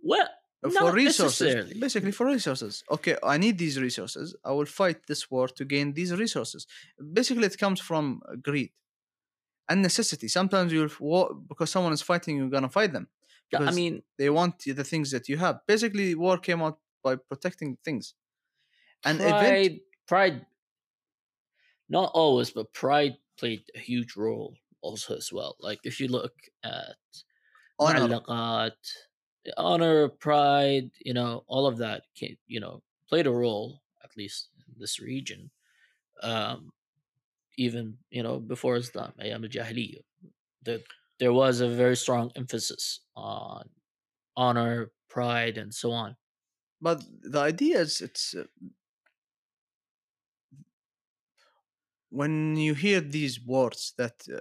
[0.03, 0.29] well,
[0.63, 1.41] not for resources.
[1.41, 1.79] necessarily.
[1.79, 2.83] Basically, for resources.
[2.91, 4.35] Okay, I need these resources.
[4.45, 6.67] I will fight this war to gain these resources.
[7.13, 8.71] Basically, it comes from uh, greed
[9.67, 10.27] and necessity.
[10.27, 12.37] Sometimes you'll war because someone is fighting.
[12.37, 13.07] You're gonna fight them.
[13.53, 15.59] I mean, they want the things that you have.
[15.67, 18.15] Basically, war came out by protecting things.
[19.05, 20.45] And pride, event- pride,
[21.89, 25.55] not always, but pride played a huge role also as well.
[25.59, 26.95] Like if you look at
[27.79, 28.15] honor,
[29.57, 32.03] honor pride, you know, all of that,
[32.47, 35.51] you know, played a role at least in this region.
[36.21, 36.73] Um,
[37.57, 40.79] even you know before Islam, eh, ayam al
[41.19, 43.69] there was a very strong emphasis on
[44.37, 46.17] honor, pride, and so on
[46.81, 48.45] but the idea is it's uh,
[52.09, 54.39] when you hear these words that uh,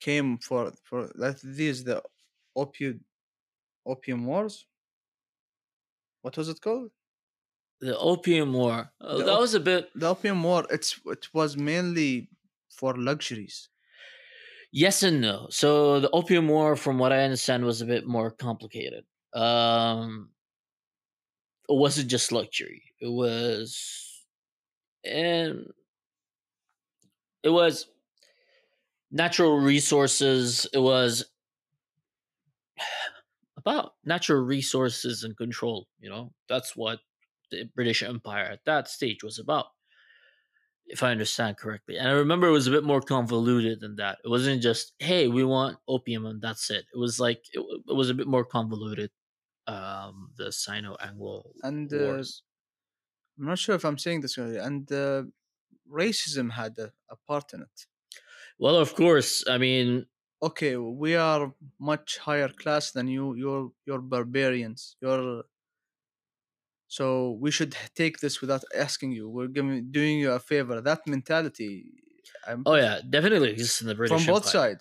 [0.00, 2.02] came for for that these the
[2.56, 3.04] opium
[3.86, 4.66] opium wars.
[6.22, 6.92] What was it called?
[7.80, 8.92] The Opium War.
[9.00, 10.64] uh, The that op- was a bit The opium war.
[10.70, 12.30] It's it was mainly
[12.70, 13.68] for luxuries.
[14.72, 15.48] yes and no.
[15.50, 19.04] So the Opium War, from what I understand, was a bit more complicated.
[19.32, 20.30] Um,
[21.68, 22.82] it wasn't just luxury.
[23.00, 24.24] It was,
[25.04, 25.66] and
[27.42, 27.86] it was
[29.10, 30.66] natural resources.
[30.72, 31.24] It was
[33.56, 35.88] about natural resources and control.
[36.00, 37.00] You know, that's what
[37.50, 39.66] the British Empire at that stage was about,
[40.86, 41.96] if I understand correctly.
[41.98, 44.18] And I remember it was a bit more convoluted than that.
[44.24, 46.86] It wasn't just, hey, we want opium and that's it.
[46.92, 49.10] It was like, it, it was a bit more convoluted.
[49.68, 52.42] Um, the Sino Anglo And, uh, Wars.
[53.38, 54.58] I'm not sure if I'm saying this correctly.
[54.58, 55.22] And uh,
[55.90, 57.86] racism had a, a part in it.
[58.58, 59.44] Well, of course.
[59.46, 60.06] I mean,
[60.40, 63.34] Okay, we are much higher class than you.
[63.34, 64.96] You're you're barbarians.
[65.00, 65.42] You're
[66.86, 69.28] so we should take this without asking you.
[69.28, 70.80] We're giving doing you a favor.
[70.80, 71.86] That mentality.
[72.46, 74.78] I'm oh yeah, definitely exists in the British from both Empire.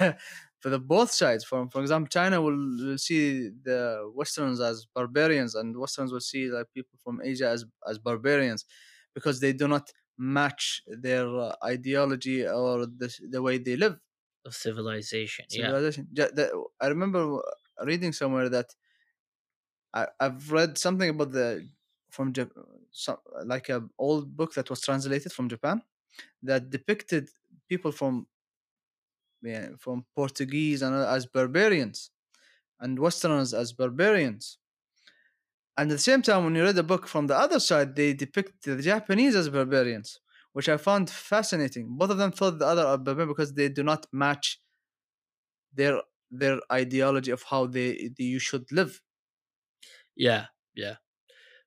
[0.00, 0.18] sides.
[0.66, 5.54] For the both sides, from for example, China will, will see the Westerns as barbarians,
[5.54, 8.64] and Westerns will see like people from Asia as as barbarians,
[9.14, 13.96] because they do not match their uh, ideology or the the way they live.
[14.44, 15.44] of civilization.
[15.50, 15.66] Yeah.
[15.66, 16.08] Civilization.
[16.18, 16.50] Ja- the-
[16.80, 17.20] I remember
[17.90, 18.74] reading somewhere that
[19.94, 21.68] I, I've read something about the
[22.10, 22.52] from Jap-
[22.90, 25.82] some, like a old book that was translated from Japan
[26.42, 27.30] that depicted
[27.68, 28.35] people from yeah,
[29.78, 32.10] from Portuguese and as barbarians
[32.80, 34.58] and Westerners as barbarians.
[35.76, 38.12] And at the same time, when you read the book from the other side, they
[38.14, 40.20] depict the Japanese as barbarians,
[40.52, 41.96] which I found fascinating.
[41.98, 44.60] Both of them thought the other are barbarian because they do not match
[45.72, 49.00] their their ideology of how they, they you should live.
[50.14, 50.96] Yeah, yeah,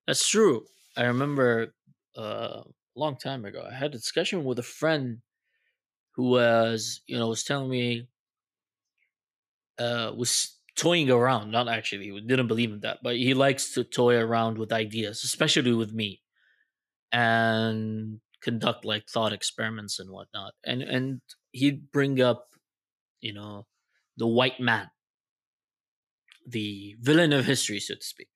[0.07, 0.67] that's true.
[0.97, 1.75] I remember
[2.17, 5.21] uh, a long time ago, I had a discussion with a friend
[6.15, 8.07] who was you know was telling me
[9.77, 13.83] uh was toying around not actually he didn't believe in that but he likes to
[13.83, 16.21] toy around with ideas especially with me
[17.11, 22.49] and conduct like thought experiments and whatnot and and he'd bring up
[23.19, 23.65] you know
[24.17, 24.89] the white man
[26.47, 28.29] the villain of history so to speak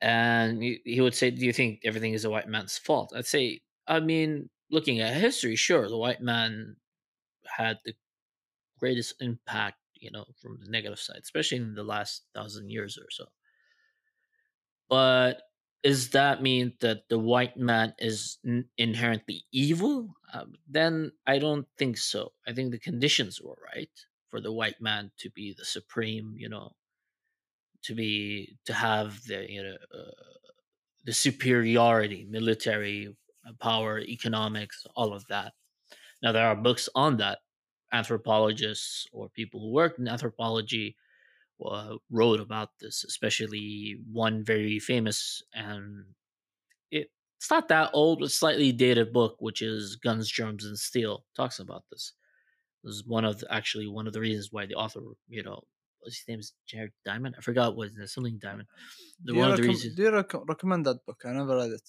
[0.00, 3.12] and he, would say do you think everything is a white man's fault?
[3.16, 6.76] I'd say i mean looking at history sure the white man
[7.46, 7.94] had the
[8.78, 13.10] greatest impact you know from the negative side especially in the last thousand years or
[13.10, 13.26] so.
[14.88, 15.42] But
[15.82, 20.14] does that mean that the white man is n- inherently evil?
[20.32, 22.32] Um, then i don't think so.
[22.46, 23.90] I think the conditions were right
[24.28, 26.74] for the white man to be the supreme you know
[27.82, 30.10] to be to have the you know uh,
[31.04, 33.16] the superiority military
[33.54, 35.52] power economics all of that
[36.22, 37.40] now there are books on that
[37.92, 40.96] anthropologists or people who work in anthropology
[41.64, 46.04] uh, wrote about this especially one very famous and
[46.90, 51.24] it, it's not that old but slightly dated book which is guns germs and steel
[51.36, 52.12] talks about this
[52.84, 55.62] this is one of the, actually one of the reasons why the author you know
[56.04, 57.34] his name is Jared Diamond.
[57.36, 58.68] I forgot what his name, something Diamond.
[59.24, 59.96] The Do you, one of the reasons.
[59.96, 61.22] do you rec- recommend that book?
[61.24, 61.88] I never read it.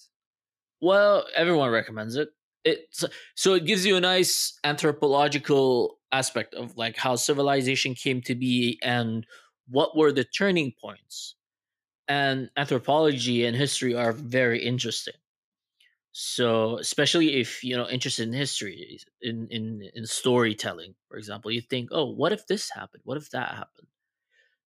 [0.82, 2.30] Well, everyone recommends it.
[2.64, 3.04] It's
[3.36, 8.78] so it gives you a nice anthropological aspect of like how civilization came to be
[8.84, 9.26] and
[9.70, 11.36] what were the turning points.
[12.08, 15.16] And anthropology and history are very interesting.
[16.12, 21.62] So, especially if you know interested in history, in in in storytelling, for example, you
[21.62, 23.04] think, oh, what if this happened?
[23.06, 23.88] What if that happened?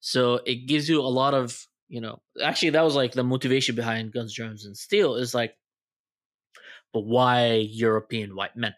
[0.01, 2.21] So it gives you a lot of you know.
[2.43, 5.55] Actually, that was like the motivation behind Guns, Germs, and Steel is like,
[6.93, 8.75] but why European white men?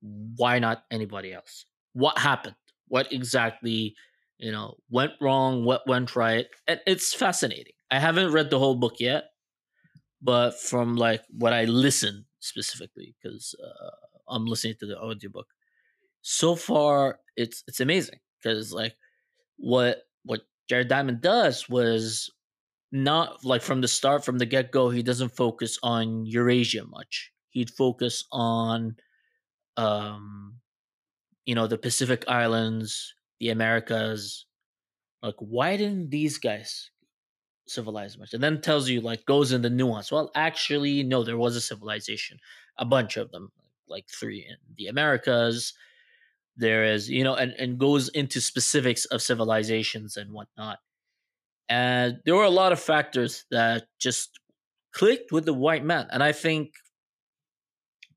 [0.00, 1.66] Why not anybody else?
[1.92, 2.56] What happened?
[2.88, 3.94] What exactly
[4.38, 5.64] you know went wrong?
[5.64, 6.46] What went right?
[6.66, 7.74] And it's fascinating.
[7.90, 9.24] I haven't read the whole book yet
[10.22, 13.90] but from like what I listen specifically because uh,
[14.28, 15.46] I'm listening to the audiobook.
[16.22, 18.96] So far, it's it's amazing because like
[19.56, 22.30] what what Jared Diamond does was
[22.90, 27.32] not like from the start, from the get go, he doesn't focus on Eurasia much.
[27.50, 28.96] He'd focus on,
[29.76, 30.54] um,
[31.44, 34.46] you know, the Pacific Islands, the Americas.
[35.22, 36.90] Like, why didn't these guys
[37.66, 38.32] civilize much?
[38.32, 40.10] And then tells you like goes in the nuance.
[40.10, 42.38] Well actually no there was a civilization.
[42.78, 43.50] A bunch of them
[43.88, 45.74] like three in the americas.
[46.56, 50.78] There is you know and, and goes into specifics of civilizations and whatnot
[51.68, 54.38] and there were a lot of factors that just
[54.92, 56.72] clicked with the white man and i think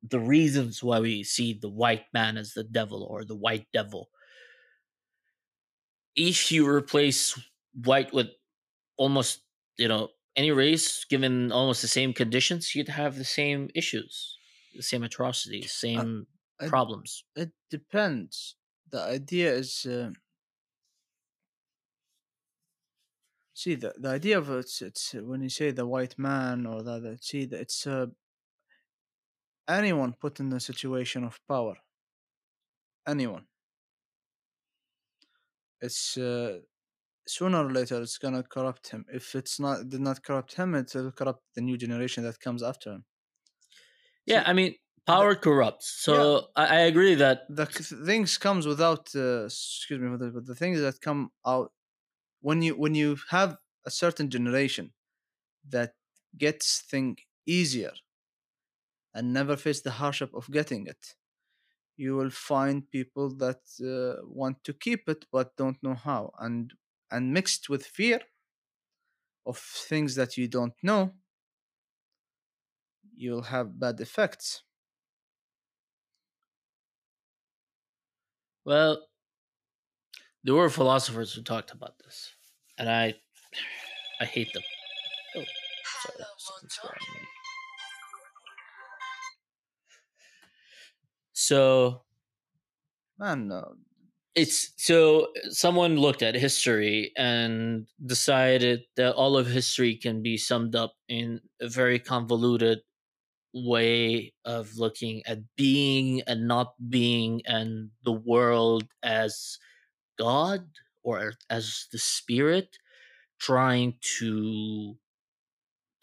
[0.04, 4.10] the reasons why we see the white man as the devil or the white devil
[6.16, 7.40] if you replace
[7.86, 8.28] white with
[8.98, 9.42] almost
[9.78, 14.38] you know any race given almost the same conditions you'd have the same issues
[14.76, 16.26] the same atrocities same
[16.60, 18.56] I- problems It depends.
[18.92, 19.86] The idea is.
[19.86, 20.12] Uh,
[23.54, 27.04] see, the, the idea of it's, it's when you say the white man or that,
[27.04, 28.08] that see, that it's uh,
[29.68, 31.76] anyone put in a situation of power.
[33.08, 33.48] Anyone.
[35.82, 36.62] It's uh,
[37.28, 39.06] sooner or later it's gonna corrupt him.
[39.10, 42.64] If it's not did not corrupt him, it will corrupt the new generation that comes
[42.64, 43.06] after him.
[44.26, 49.46] yeah i mean power corrupts so I, I agree that the things comes without uh,
[49.46, 51.72] excuse me for the, but the things that come out
[52.42, 54.94] when you when you have a certain generation
[55.70, 55.94] that
[56.38, 57.94] gets thing easier
[59.14, 61.16] and never face the hardship of getting it
[61.98, 66.74] you will find people that uh, want to keep it but don't know how and
[67.12, 68.22] and mixed with fear
[69.46, 71.14] of things that you don't know
[73.16, 74.64] you'll have bad effects.
[78.66, 79.08] Well
[80.44, 82.34] there were philosophers who talked about this
[82.78, 83.14] and i
[84.20, 84.64] i hate them.
[85.36, 85.44] Oh
[86.02, 87.28] sorry someone's calling me.
[91.34, 92.02] so
[93.20, 93.70] man uh,
[94.36, 100.76] it's so someone looked at history and decided that all of history can be summed
[100.76, 102.80] up in a very convoluted
[103.54, 109.58] way of looking at being and not being and the world as
[110.22, 110.62] god
[111.04, 112.78] or as the spirit
[113.40, 114.96] trying to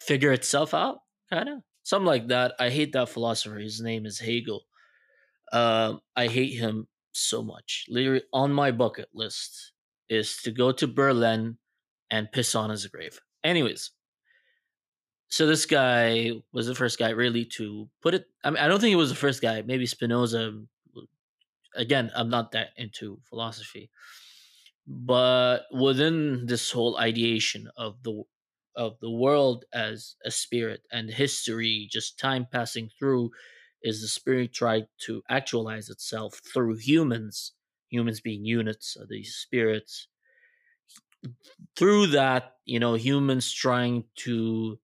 [0.00, 1.00] figure itself out
[1.30, 4.62] kind of something like that i hate that philosopher his name is hegel
[5.52, 7.86] Um, I hate him so much.
[7.88, 9.72] Literally on my bucket list
[10.08, 11.58] is to go to Berlin
[12.10, 13.20] and piss on his grave.
[13.44, 13.92] Anyways,
[15.30, 18.26] so this guy was the first guy really to put it.
[18.44, 19.62] I mean, I don't think he was the first guy.
[19.62, 20.62] Maybe Spinoza.
[21.78, 23.90] Again, I'm not that into philosophy,
[24.86, 28.24] but within this whole ideation of the
[28.76, 33.30] of the world as a spirit and history, just time passing through,
[33.82, 37.52] is the spirit tried to actualize itself through humans,
[37.88, 40.08] humans being units of these spirits.
[41.76, 44.78] Through that, you know, humans trying to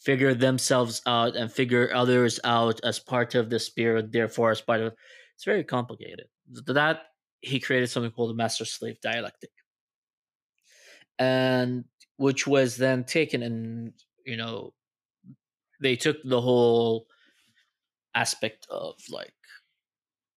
[0.00, 4.80] figure themselves out and figure others out as part of the spirit, therefore as part
[4.80, 4.94] of
[5.40, 6.26] it's very complicated.
[6.66, 7.00] That
[7.40, 9.48] he created something called the master slave dialectic.
[11.18, 11.84] And
[12.18, 13.94] which was then taken and
[14.26, 14.74] you know
[15.80, 17.06] they took the whole
[18.14, 19.32] aspect of like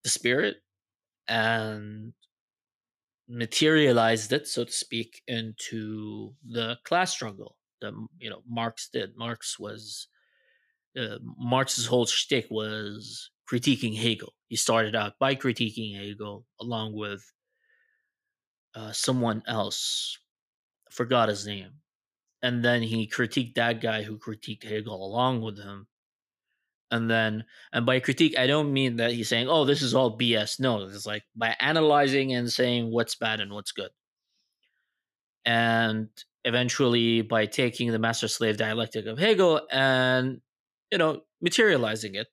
[0.05, 0.55] the spirit
[1.27, 2.13] and
[3.27, 9.17] materialized it, so to speak, into the class struggle that you know Marx did.
[9.17, 10.07] Marx was
[10.97, 14.33] uh, Marx's whole shtick was critiquing Hegel.
[14.47, 17.23] He started out by critiquing Hegel along with
[18.75, 20.17] uh, someone else.
[20.91, 21.71] Forgot his name.
[22.41, 25.87] And then he critiqued that guy who critiqued Hegel along with him
[26.93, 30.17] and then and by critique i don't mean that he's saying oh this is all
[30.17, 33.89] bs no it's like by analyzing and saying what's bad and what's good
[35.43, 36.07] and
[36.45, 40.39] eventually by taking the master slave dialectic of hegel and
[40.91, 42.27] you know materializing it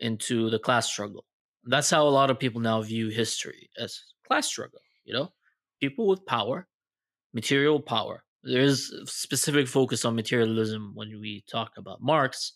[0.00, 1.24] into the class struggle
[1.64, 5.30] that's how a lot of people now view history as class struggle you know
[5.80, 6.66] people with power
[7.32, 12.54] material power there is specific focus on materialism when we talk about marx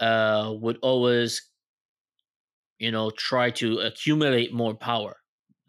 [0.00, 1.50] uh, would always,
[2.78, 5.16] you know, try to accumulate more power.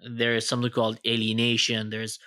[0.10, 1.89] There is something called alienation.
[1.89, 2.20] There's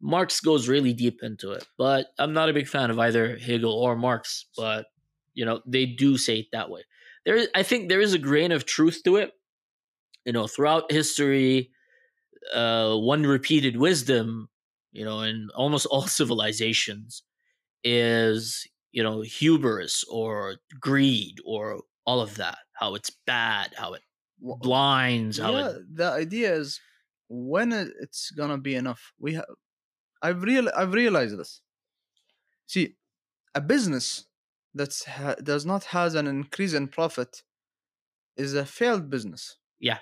[0.00, 3.72] Marx goes really deep into it, but I'm not a big fan of either Hegel
[3.72, 4.46] or Marx.
[4.56, 4.86] But
[5.34, 6.82] you know, they do say it that way.
[7.24, 9.32] There, is, I think, there is a grain of truth to it.
[10.24, 11.70] You know, throughout history,
[12.54, 14.48] uh, one repeated wisdom,
[14.92, 17.22] you know, in almost all civilizations,
[17.84, 24.02] is you know hubris or greed or all of that how it's bad how it
[24.40, 26.80] blinds how yeah, it the idea is
[27.28, 29.44] when it's gonna be enough we have
[30.22, 31.60] i've real i've realized this
[32.66, 32.94] see
[33.54, 34.26] a business
[34.74, 37.42] that ha- does not has an increase in profit
[38.36, 39.56] is a failed business.
[39.78, 39.98] Yeah.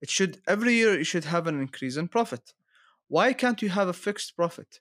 [0.00, 2.54] It should every year you should have an increase in profit.
[3.08, 4.80] Why can't you have a fixed profit?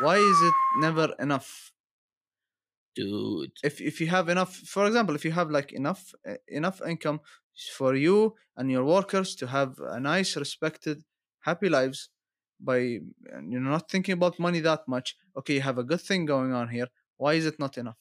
[0.00, 1.72] Why is it never enough?
[2.94, 3.52] Dude.
[3.62, 7.20] If if you have enough for example if you have like enough uh, enough income
[7.76, 11.02] for you and your workers to have a nice respected
[11.40, 12.10] happy lives
[12.60, 12.78] by
[13.48, 16.68] you're not thinking about money that much okay you have a good thing going on
[16.68, 17.96] here why is it not enough?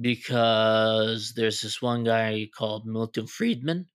[0.00, 3.90] Because there's this one guy called milton friedman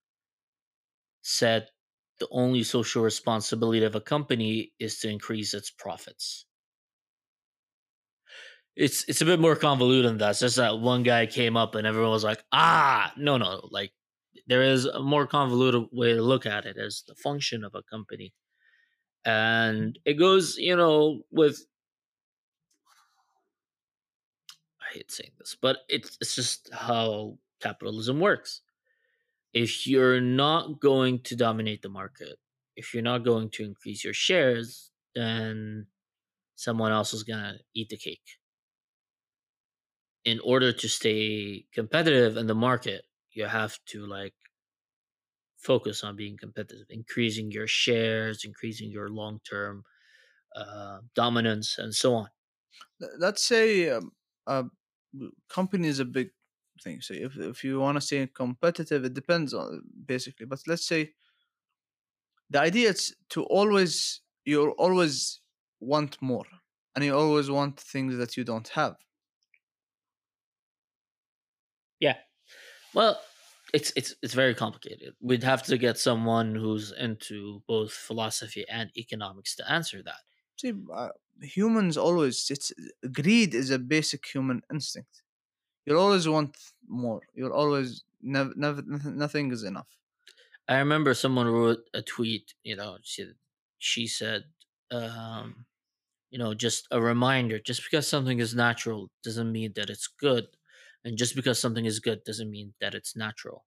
[1.24, 1.72] said
[2.20, 6.46] the only social responsibility of a company is to increase its profits.
[8.76, 10.32] It's it's a bit more convoluted than that.
[10.32, 13.94] It's just that one guy came up and everyone was like, ah, no, no, like
[14.48, 17.84] there is a more convoluted way to look at it as the function of a
[17.84, 18.34] company,
[19.26, 21.66] and it goes, you know, with
[24.82, 28.62] I hate saying this, but it's it's just how capitalism works.
[29.54, 32.38] If you're not going to dominate the market,
[32.76, 35.88] if you're not going to increase your shares, then
[36.56, 38.40] someone else is gonna eat the cake
[40.26, 44.34] in order to stay competitive in the market, you have to like
[45.62, 49.84] focus on being competitive, increasing your shares, increasing your long term
[50.56, 52.30] uh, dominance, and so on.
[53.18, 54.12] Let's say um,
[54.48, 54.66] a
[55.50, 56.30] company is a big
[56.84, 57.02] thing.
[57.02, 60.46] So if, if you want to say competitive, it depends on basically.
[60.46, 61.14] But let's say
[62.50, 65.42] the idea is to always you always
[65.80, 66.46] want more,
[66.96, 68.96] and you always want things that you don't have.
[72.00, 72.18] Yeah.
[72.94, 73.22] Well,
[73.74, 75.16] it's it's it's very complicated.
[75.22, 80.22] We'd have to get someone who's into both philosophy and economics to answer that.
[80.58, 81.10] See, uh,
[81.42, 82.72] humans always it's
[83.12, 85.24] greed is a basic human instinct.
[85.86, 86.58] You'll always want
[86.88, 87.24] more.
[87.34, 90.00] You'll always never never nothing is enough.
[90.68, 92.56] I remember someone wrote a tweet.
[92.64, 93.34] You know, she
[93.78, 94.46] she said,
[94.92, 95.66] um,
[96.32, 97.60] you know, just a reminder.
[97.60, 100.48] Just because something is natural doesn't mean that it's good
[101.04, 103.66] and just because something is good doesn't mean that it's natural.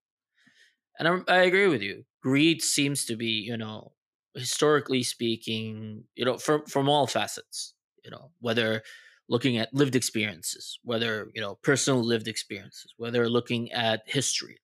[0.99, 2.05] And I, I agree with you.
[2.23, 3.93] Greed seems to be, you know,
[4.35, 7.75] historically speaking, you know, from from all facets,
[8.05, 8.83] you know, whether
[9.29, 14.59] looking at lived experiences, whether you know personal lived experiences, whether looking at history,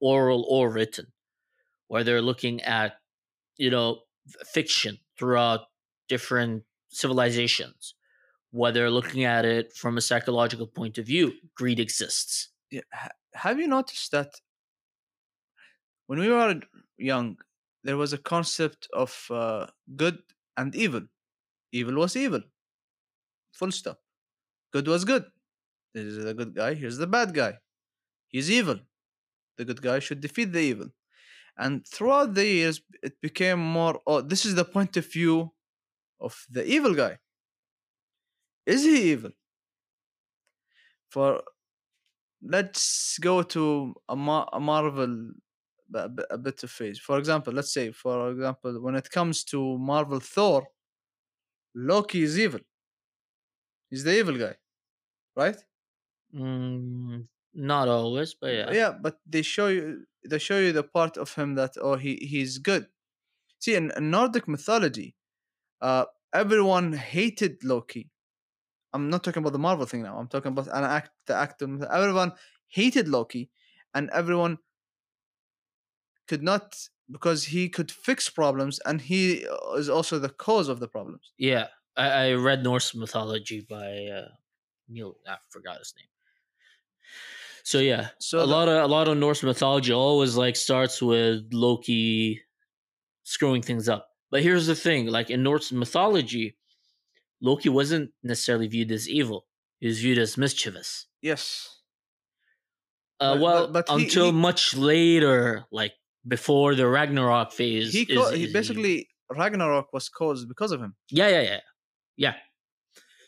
[0.00, 1.12] oral or written,
[1.88, 2.94] whether looking at
[3.56, 4.02] you know
[4.44, 5.62] fiction throughout
[6.08, 7.94] different civilizations,
[8.50, 12.50] whether looking at it from a psychological point of view, greed exists.
[12.70, 12.82] Yeah.
[13.34, 14.32] Have you noticed that
[16.06, 16.60] when we were
[16.98, 17.36] young,
[17.84, 20.18] there was a concept of uh, good
[20.56, 21.02] and evil.
[21.72, 22.42] Evil was evil.
[23.52, 23.98] Full stop.
[24.72, 25.24] Good was good.
[25.94, 26.74] This is the good guy.
[26.74, 27.58] Here's the bad guy.
[28.28, 28.78] He's evil.
[29.56, 30.88] The good guy should defeat the evil.
[31.56, 34.00] And throughout the years, it became more.
[34.06, 35.52] Oh, this is the point of view
[36.20, 37.18] of the evil guy.
[38.70, 39.32] Is he evil?
[41.10, 41.42] For
[42.42, 45.32] let's go to a, Mar- a Marvel
[45.94, 46.98] a bit, a bit of phase.
[46.98, 50.68] For example, let's say, for example, when it comes to Marvel Thor,
[51.74, 52.60] Loki is evil.
[53.90, 54.54] He's the evil guy,
[55.34, 55.56] right?
[56.32, 58.70] Mm, not always, but yeah.
[58.70, 62.14] yeah but they show you they show you the part of him that oh he
[62.16, 62.86] he's good
[63.58, 65.16] see in, in nordic mythology
[65.80, 68.10] uh everyone hated loki
[68.92, 71.66] i'm not talking about the marvel thing now i'm talking about an act the actor
[71.92, 72.32] everyone
[72.68, 73.50] hated loki
[73.94, 74.58] and everyone
[76.26, 80.78] could not because he could fix problems and he uh, is also the cause of
[80.80, 84.28] the problems Yeah, I, I read Norse mythology by uh,
[84.88, 85.16] Neil.
[85.26, 86.08] I forgot his name.
[87.62, 91.02] So yeah, so a the- lot of a lot of Norse mythology always like starts
[91.02, 92.42] with Loki
[93.24, 94.10] screwing things up.
[94.30, 96.58] But here's the thing: like in Norse mythology,
[97.40, 99.46] Loki wasn't necessarily viewed as evil;
[99.80, 101.06] he was viewed as mischievous.
[101.22, 101.42] yes
[103.20, 105.92] Uh, But- well, but- but he- until he- much later, like
[106.26, 107.92] before the Ragnarok phase.
[107.92, 111.60] he, is- co- he is basically ragnarok was caused because of him Yeah, yeah, yeah.
[112.16, 112.34] Yeah.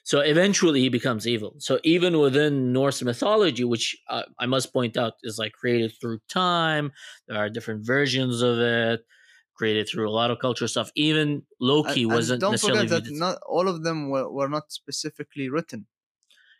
[0.05, 1.55] So eventually he becomes evil.
[1.59, 6.19] So even within Norse mythology, which uh, I must point out is like created through
[6.29, 6.91] time,
[7.29, 9.01] there are different versions of it,
[9.55, 10.91] created through a lot of culture stuff.
[10.95, 14.49] Even Loki And- and wasn't don't necessarily forget that not all of them were, were
[14.49, 15.87] not specifically written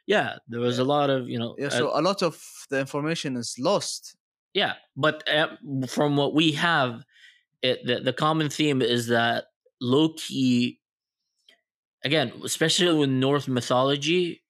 [0.05, 3.37] yeah, there was a lot of, you know, yeah so a lot of the information
[3.37, 4.17] is lost
[4.55, 5.49] yeah, but uh,
[5.87, 7.05] from what we have,
[7.63, 9.45] it, the, the common theme is that
[9.81, 10.81] Loki,
[12.05, 14.43] again, especially with Norse mythology,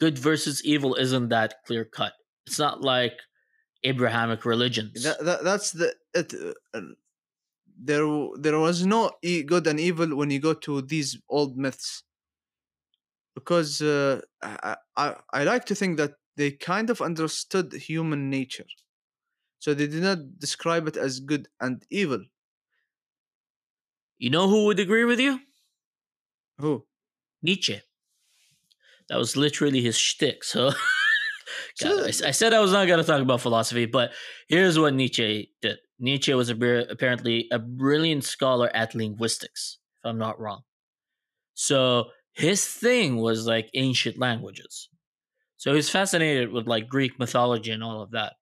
[0.00, 2.12] good versus evil isn't that clear cut.
[2.46, 3.20] It's not like
[3.84, 5.04] Abrahamic religions.
[5.04, 6.34] that, that, that's the it,
[6.74, 6.80] uh,
[7.80, 8.06] there
[8.36, 12.02] there was no e- good and evil when you go to these old myths
[13.34, 18.66] because uh, I, I I like to think that they kind of understood human nature
[19.58, 22.22] so they did not describe it as good and evil
[24.18, 25.40] you know who would agree with you?
[26.58, 26.84] who
[27.42, 27.80] Nietzsche.
[29.08, 30.44] That was literally his shtick.
[30.44, 30.72] So,
[31.82, 34.12] God, I, I said I was not going to talk about philosophy, but
[34.48, 35.78] here's what Nietzsche did.
[35.98, 40.62] Nietzsche was a, apparently a brilliant scholar at linguistics, if I'm not wrong.
[41.54, 44.88] So his thing was like ancient languages.
[45.56, 48.34] So he's fascinated with like Greek mythology and all of that.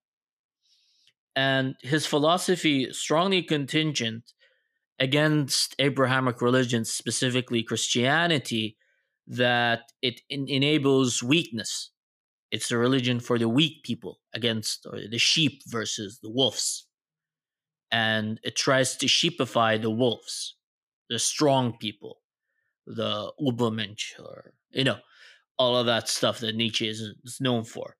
[1.35, 4.33] And his philosophy strongly contingent
[4.99, 8.77] against Abrahamic religions, specifically Christianity,
[9.27, 11.91] that it en- enables weakness.
[12.49, 16.86] It's a religion for the weak people against the sheep versus the wolves.
[17.91, 20.55] And it tries to sheepify the wolves,
[21.09, 22.17] the strong people,
[22.85, 24.97] the Übermensch, or, you know,
[25.57, 27.95] all of that stuff that Nietzsche is, is known for.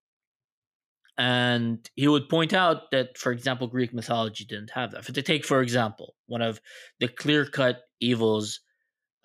[1.17, 5.03] And he would point out that, for example, Greek mythology didn't have that.
[5.03, 6.61] For to take, for example, one of
[6.99, 8.59] the clear-cut evils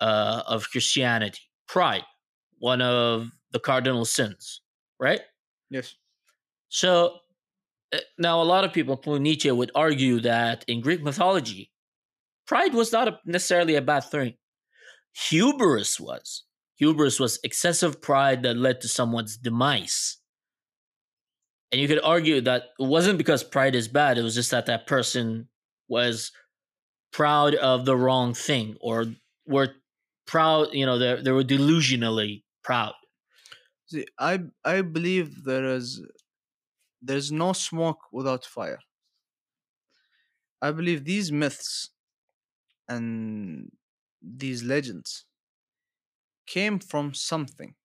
[0.01, 2.03] uh, of Christianity, pride,
[2.57, 4.61] one of the cardinal sins,
[4.99, 5.21] right?
[5.69, 5.95] yes
[6.69, 7.19] So
[7.93, 11.71] Uh, now a lot of people, including Nietzsche, would argue that in Greek mythology,
[12.47, 14.33] pride was not a, necessarily a bad thing.
[15.29, 16.43] Hubris was.
[16.77, 20.17] Hubris was excessive pride that led to someone's demise.
[21.71, 24.65] And you could argue that it wasn't because pride is bad, it was just that
[24.67, 25.47] that person
[25.87, 26.31] was
[27.11, 29.05] proud of the wrong thing or
[29.45, 29.69] were
[30.25, 32.93] proud, you know, they, they were delusionally proud.
[33.87, 36.01] See, I I believe there is
[37.03, 38.79] there's no smoke without fire.
[40.63, 41.91] I believe these myths
[42.89, 43.71] and
[44.21, 45.25] these legends
[46.45, 47.75] came from something.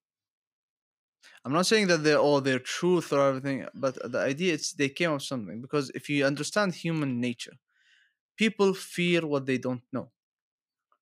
[1.44, 4.88] I'm not saying that they're all their truth or everything, but the idea is they
[4.88, 7.54] came with something because if you understand human nature,
[8.36, 10.12] people fear what they don't know.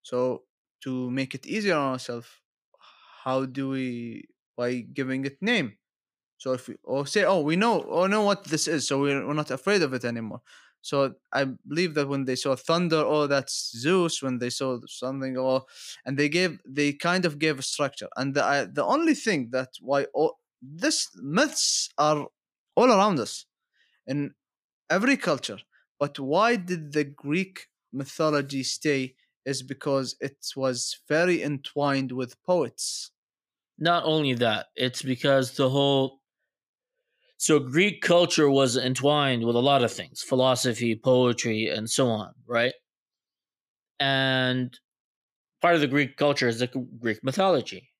[0.02, 0.44] So
[0.82, 2.28] to make it easier on ourselves,
[3.24, 5.78] how do we by giving it name?
[6.38, 9.26] So if we or say, oh, we know, or know what this is, so we're,
[9.26, 10.42] we're not afraid of it anymore.
[10.82, 14.22] So I believe that when they saw thunder, oh, that's Zeus.
[14.22, 15.62] When they saw something, oh,
[16.04, 18.08] and they gave, they kind of gave a structure.
[18.16, 22.28] And the I, the only thing that why all this myths are
[22.76, 23.46] all around us
[24.06, 24.34] in
[24.90, 25.58] every culture.
[25.98, 29.14] But why did the Greek mythology stay?
[29.44, 33.12] Is because it was very entwined with poets.
[33.78, 36.20] Not only that, it's because the whole
[37.38, 42.32] so Greek culture was entwined with a lot of things, philosophy, poetry, and so on,
[42.46, 42.72] right?
[44.00, 44.78] And
[45.60, 46.68] part of the Greek culture is the
[46.98, 47.90] Greek mythology.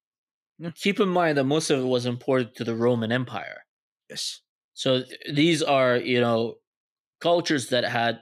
[0.59, 0.71] Yeah.
[0.75, 3.65] Keep in mind that most of it was imported to the Roman Empire.
[4.09, 4.41] Yes.
[4.73, 6.55] So th- these are, you know,
[7.21, 8.21] cultures that had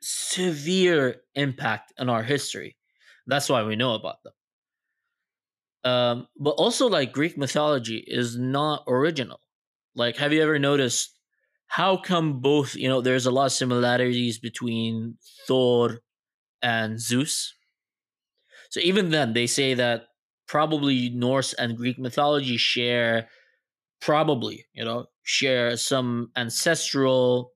[0.00, 2.76] severe impact on our history.
[3.26, 4.32] That's why we know about them.
[5.84, 9.40] Um, but also, like Greek mythology is not original.
[9.94, 11.10] Like, have you ever noticed
[11.66, 12.74] how come both?
[12.74, 16.00] You know, there's a lot of similarities between Thor
[16.62, 17.54] and Zeus.
[18.70, 20.06] So even then, they say that
[20.46, 23.28] probably Norse and Greek mythology share,
[24.00, 27.52] probably you know, share some ancestral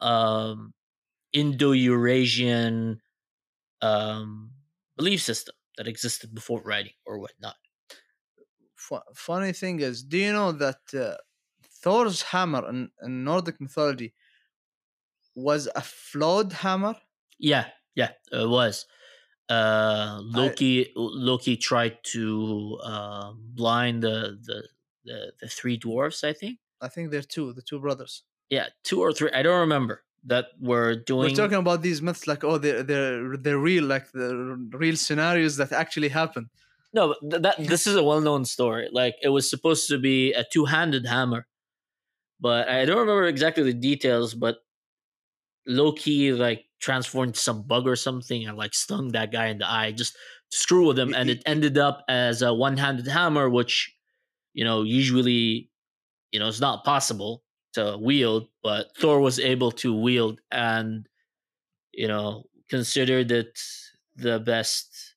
[0.00, 0.72] um,
[1.32, 3.00] Indo-Eurasian
[3.82, 4.50] um,
[4.96, 7.56] belief system that existed before writing or whatnot.
[9.14, 11.16] Funny thing is, do you know that uh,
[11.82, 14.14] Thor's hammer in, in Nordic mythology
[15.34, 16.94] was a flawed hammer?
[17.38, 18.86] Yeah, yeah, it was.
[19.48, 24.68] Uh, Loki Loki tried to uh, blind the, the
[25.04, 26.22] the the three dwarfs.
[26.22, 26.58] I think.
[26.80, 28.22] I think they're two, the two brothers.
[28.48, 29.30] Yeah, two or three.
[29.32, 31.30] I don't remember that were doing.
[31.30, 35.56] We're talking about these myths like, oh, they're they're they're real, like the real scenarios
[35.56, 36.48] that actually happened.
[36.92, 38.88] No, but th- that this is a well-known story.
[38.92, 41.46] Like it was supposed to be a two-handed hammer,
[42.40, 44.34] but I don't remember exactly the details.
[44.34, 44.58] But
[45.66, 49.92] Loki like transformed some bug or something and like stung that guy in the eye
[49.92, 50.14] just
[50.50, 53.94] to screw with him, and it ended up as a one-handed hammer, which
[54.54, 55.70] you know usually
[56.32, 61.08] you know it's not possible to wield, but Thor was able to wield and
[61.92, 63.60] you know considered it
[64.16, 65.16] the best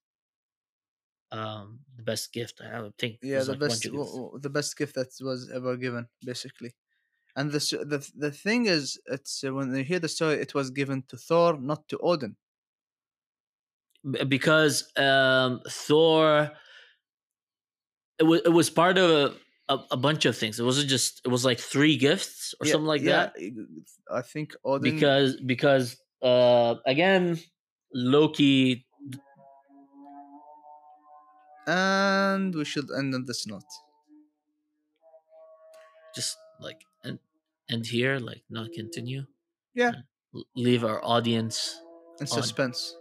[1.31, 2.93] um the best gift I have.
[2.97, 4.05] Think Yeah, the like best to w- give.
[4.05, 6.75] w- the best gift that was ever given, basically.
[7.35, 10.69] And the the the thing is, it's uh, when you hear the story, it was
[10.71, 12.37] given to Thor, not to Odin.
[14.27, 16.51] Because um Thor
[18.19, 20.59] it was it was part of a, a, a bunch of things.
[20.59, 23.35] It wasn't just it was like three gifts or Yeah, something like yeah, that.
[24.11, 24.93] I think Odin.
[24.93, 27.39] Because because uh again
[27.93, 28.85] Loki
[31.67, 33.63] and we should end on this note.
[36.15, 36.81] just like
[37.69, 39.23] end, here, like not continue.
[39.73, 39.91] Yeah.
[40.55, 41.79] Leave our audience.
[42.19, 42.95] in suspense.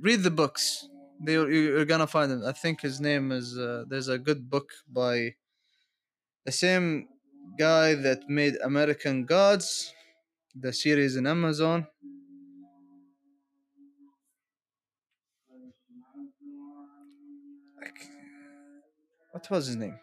[0.00, 0.88] Read the books.
[1.24, 2.44] They you- you're gonna find them.
[2.44, 3.56] I think his name is.
[3.56, 5.34] Uh, there's a good book by
[6.44, 7.08] the same
[7.58, 9.92] guy that made American Gods,
[10.54, 11.86] the series in Amazon.
[17.80, 18.08] Like,
[19.32, 19.98] What was his name?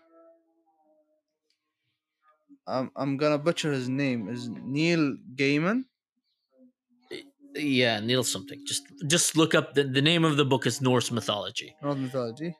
[2.71, 4.29] I'm I'm gonna butcher his name.
[4.29, 5.85] Is Neil Gaiman?
[7.53, 8.59] Yeah, Neil something.
[8.65, 12.55] Just just look up the, the name of the book is Norse mythology, Norse mythology.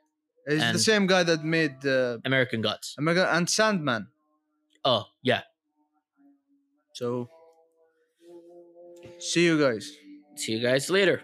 [0.48, 2.96] He's the same guy that made uh, American gods.
[2.98, 4.08] American and Sandman.
[4.84, 5.42] Oh yeah.
[6.94, 7.30] So,
[9.20, 9.96] see you guys.
[10.36, 11.22] See you guys later.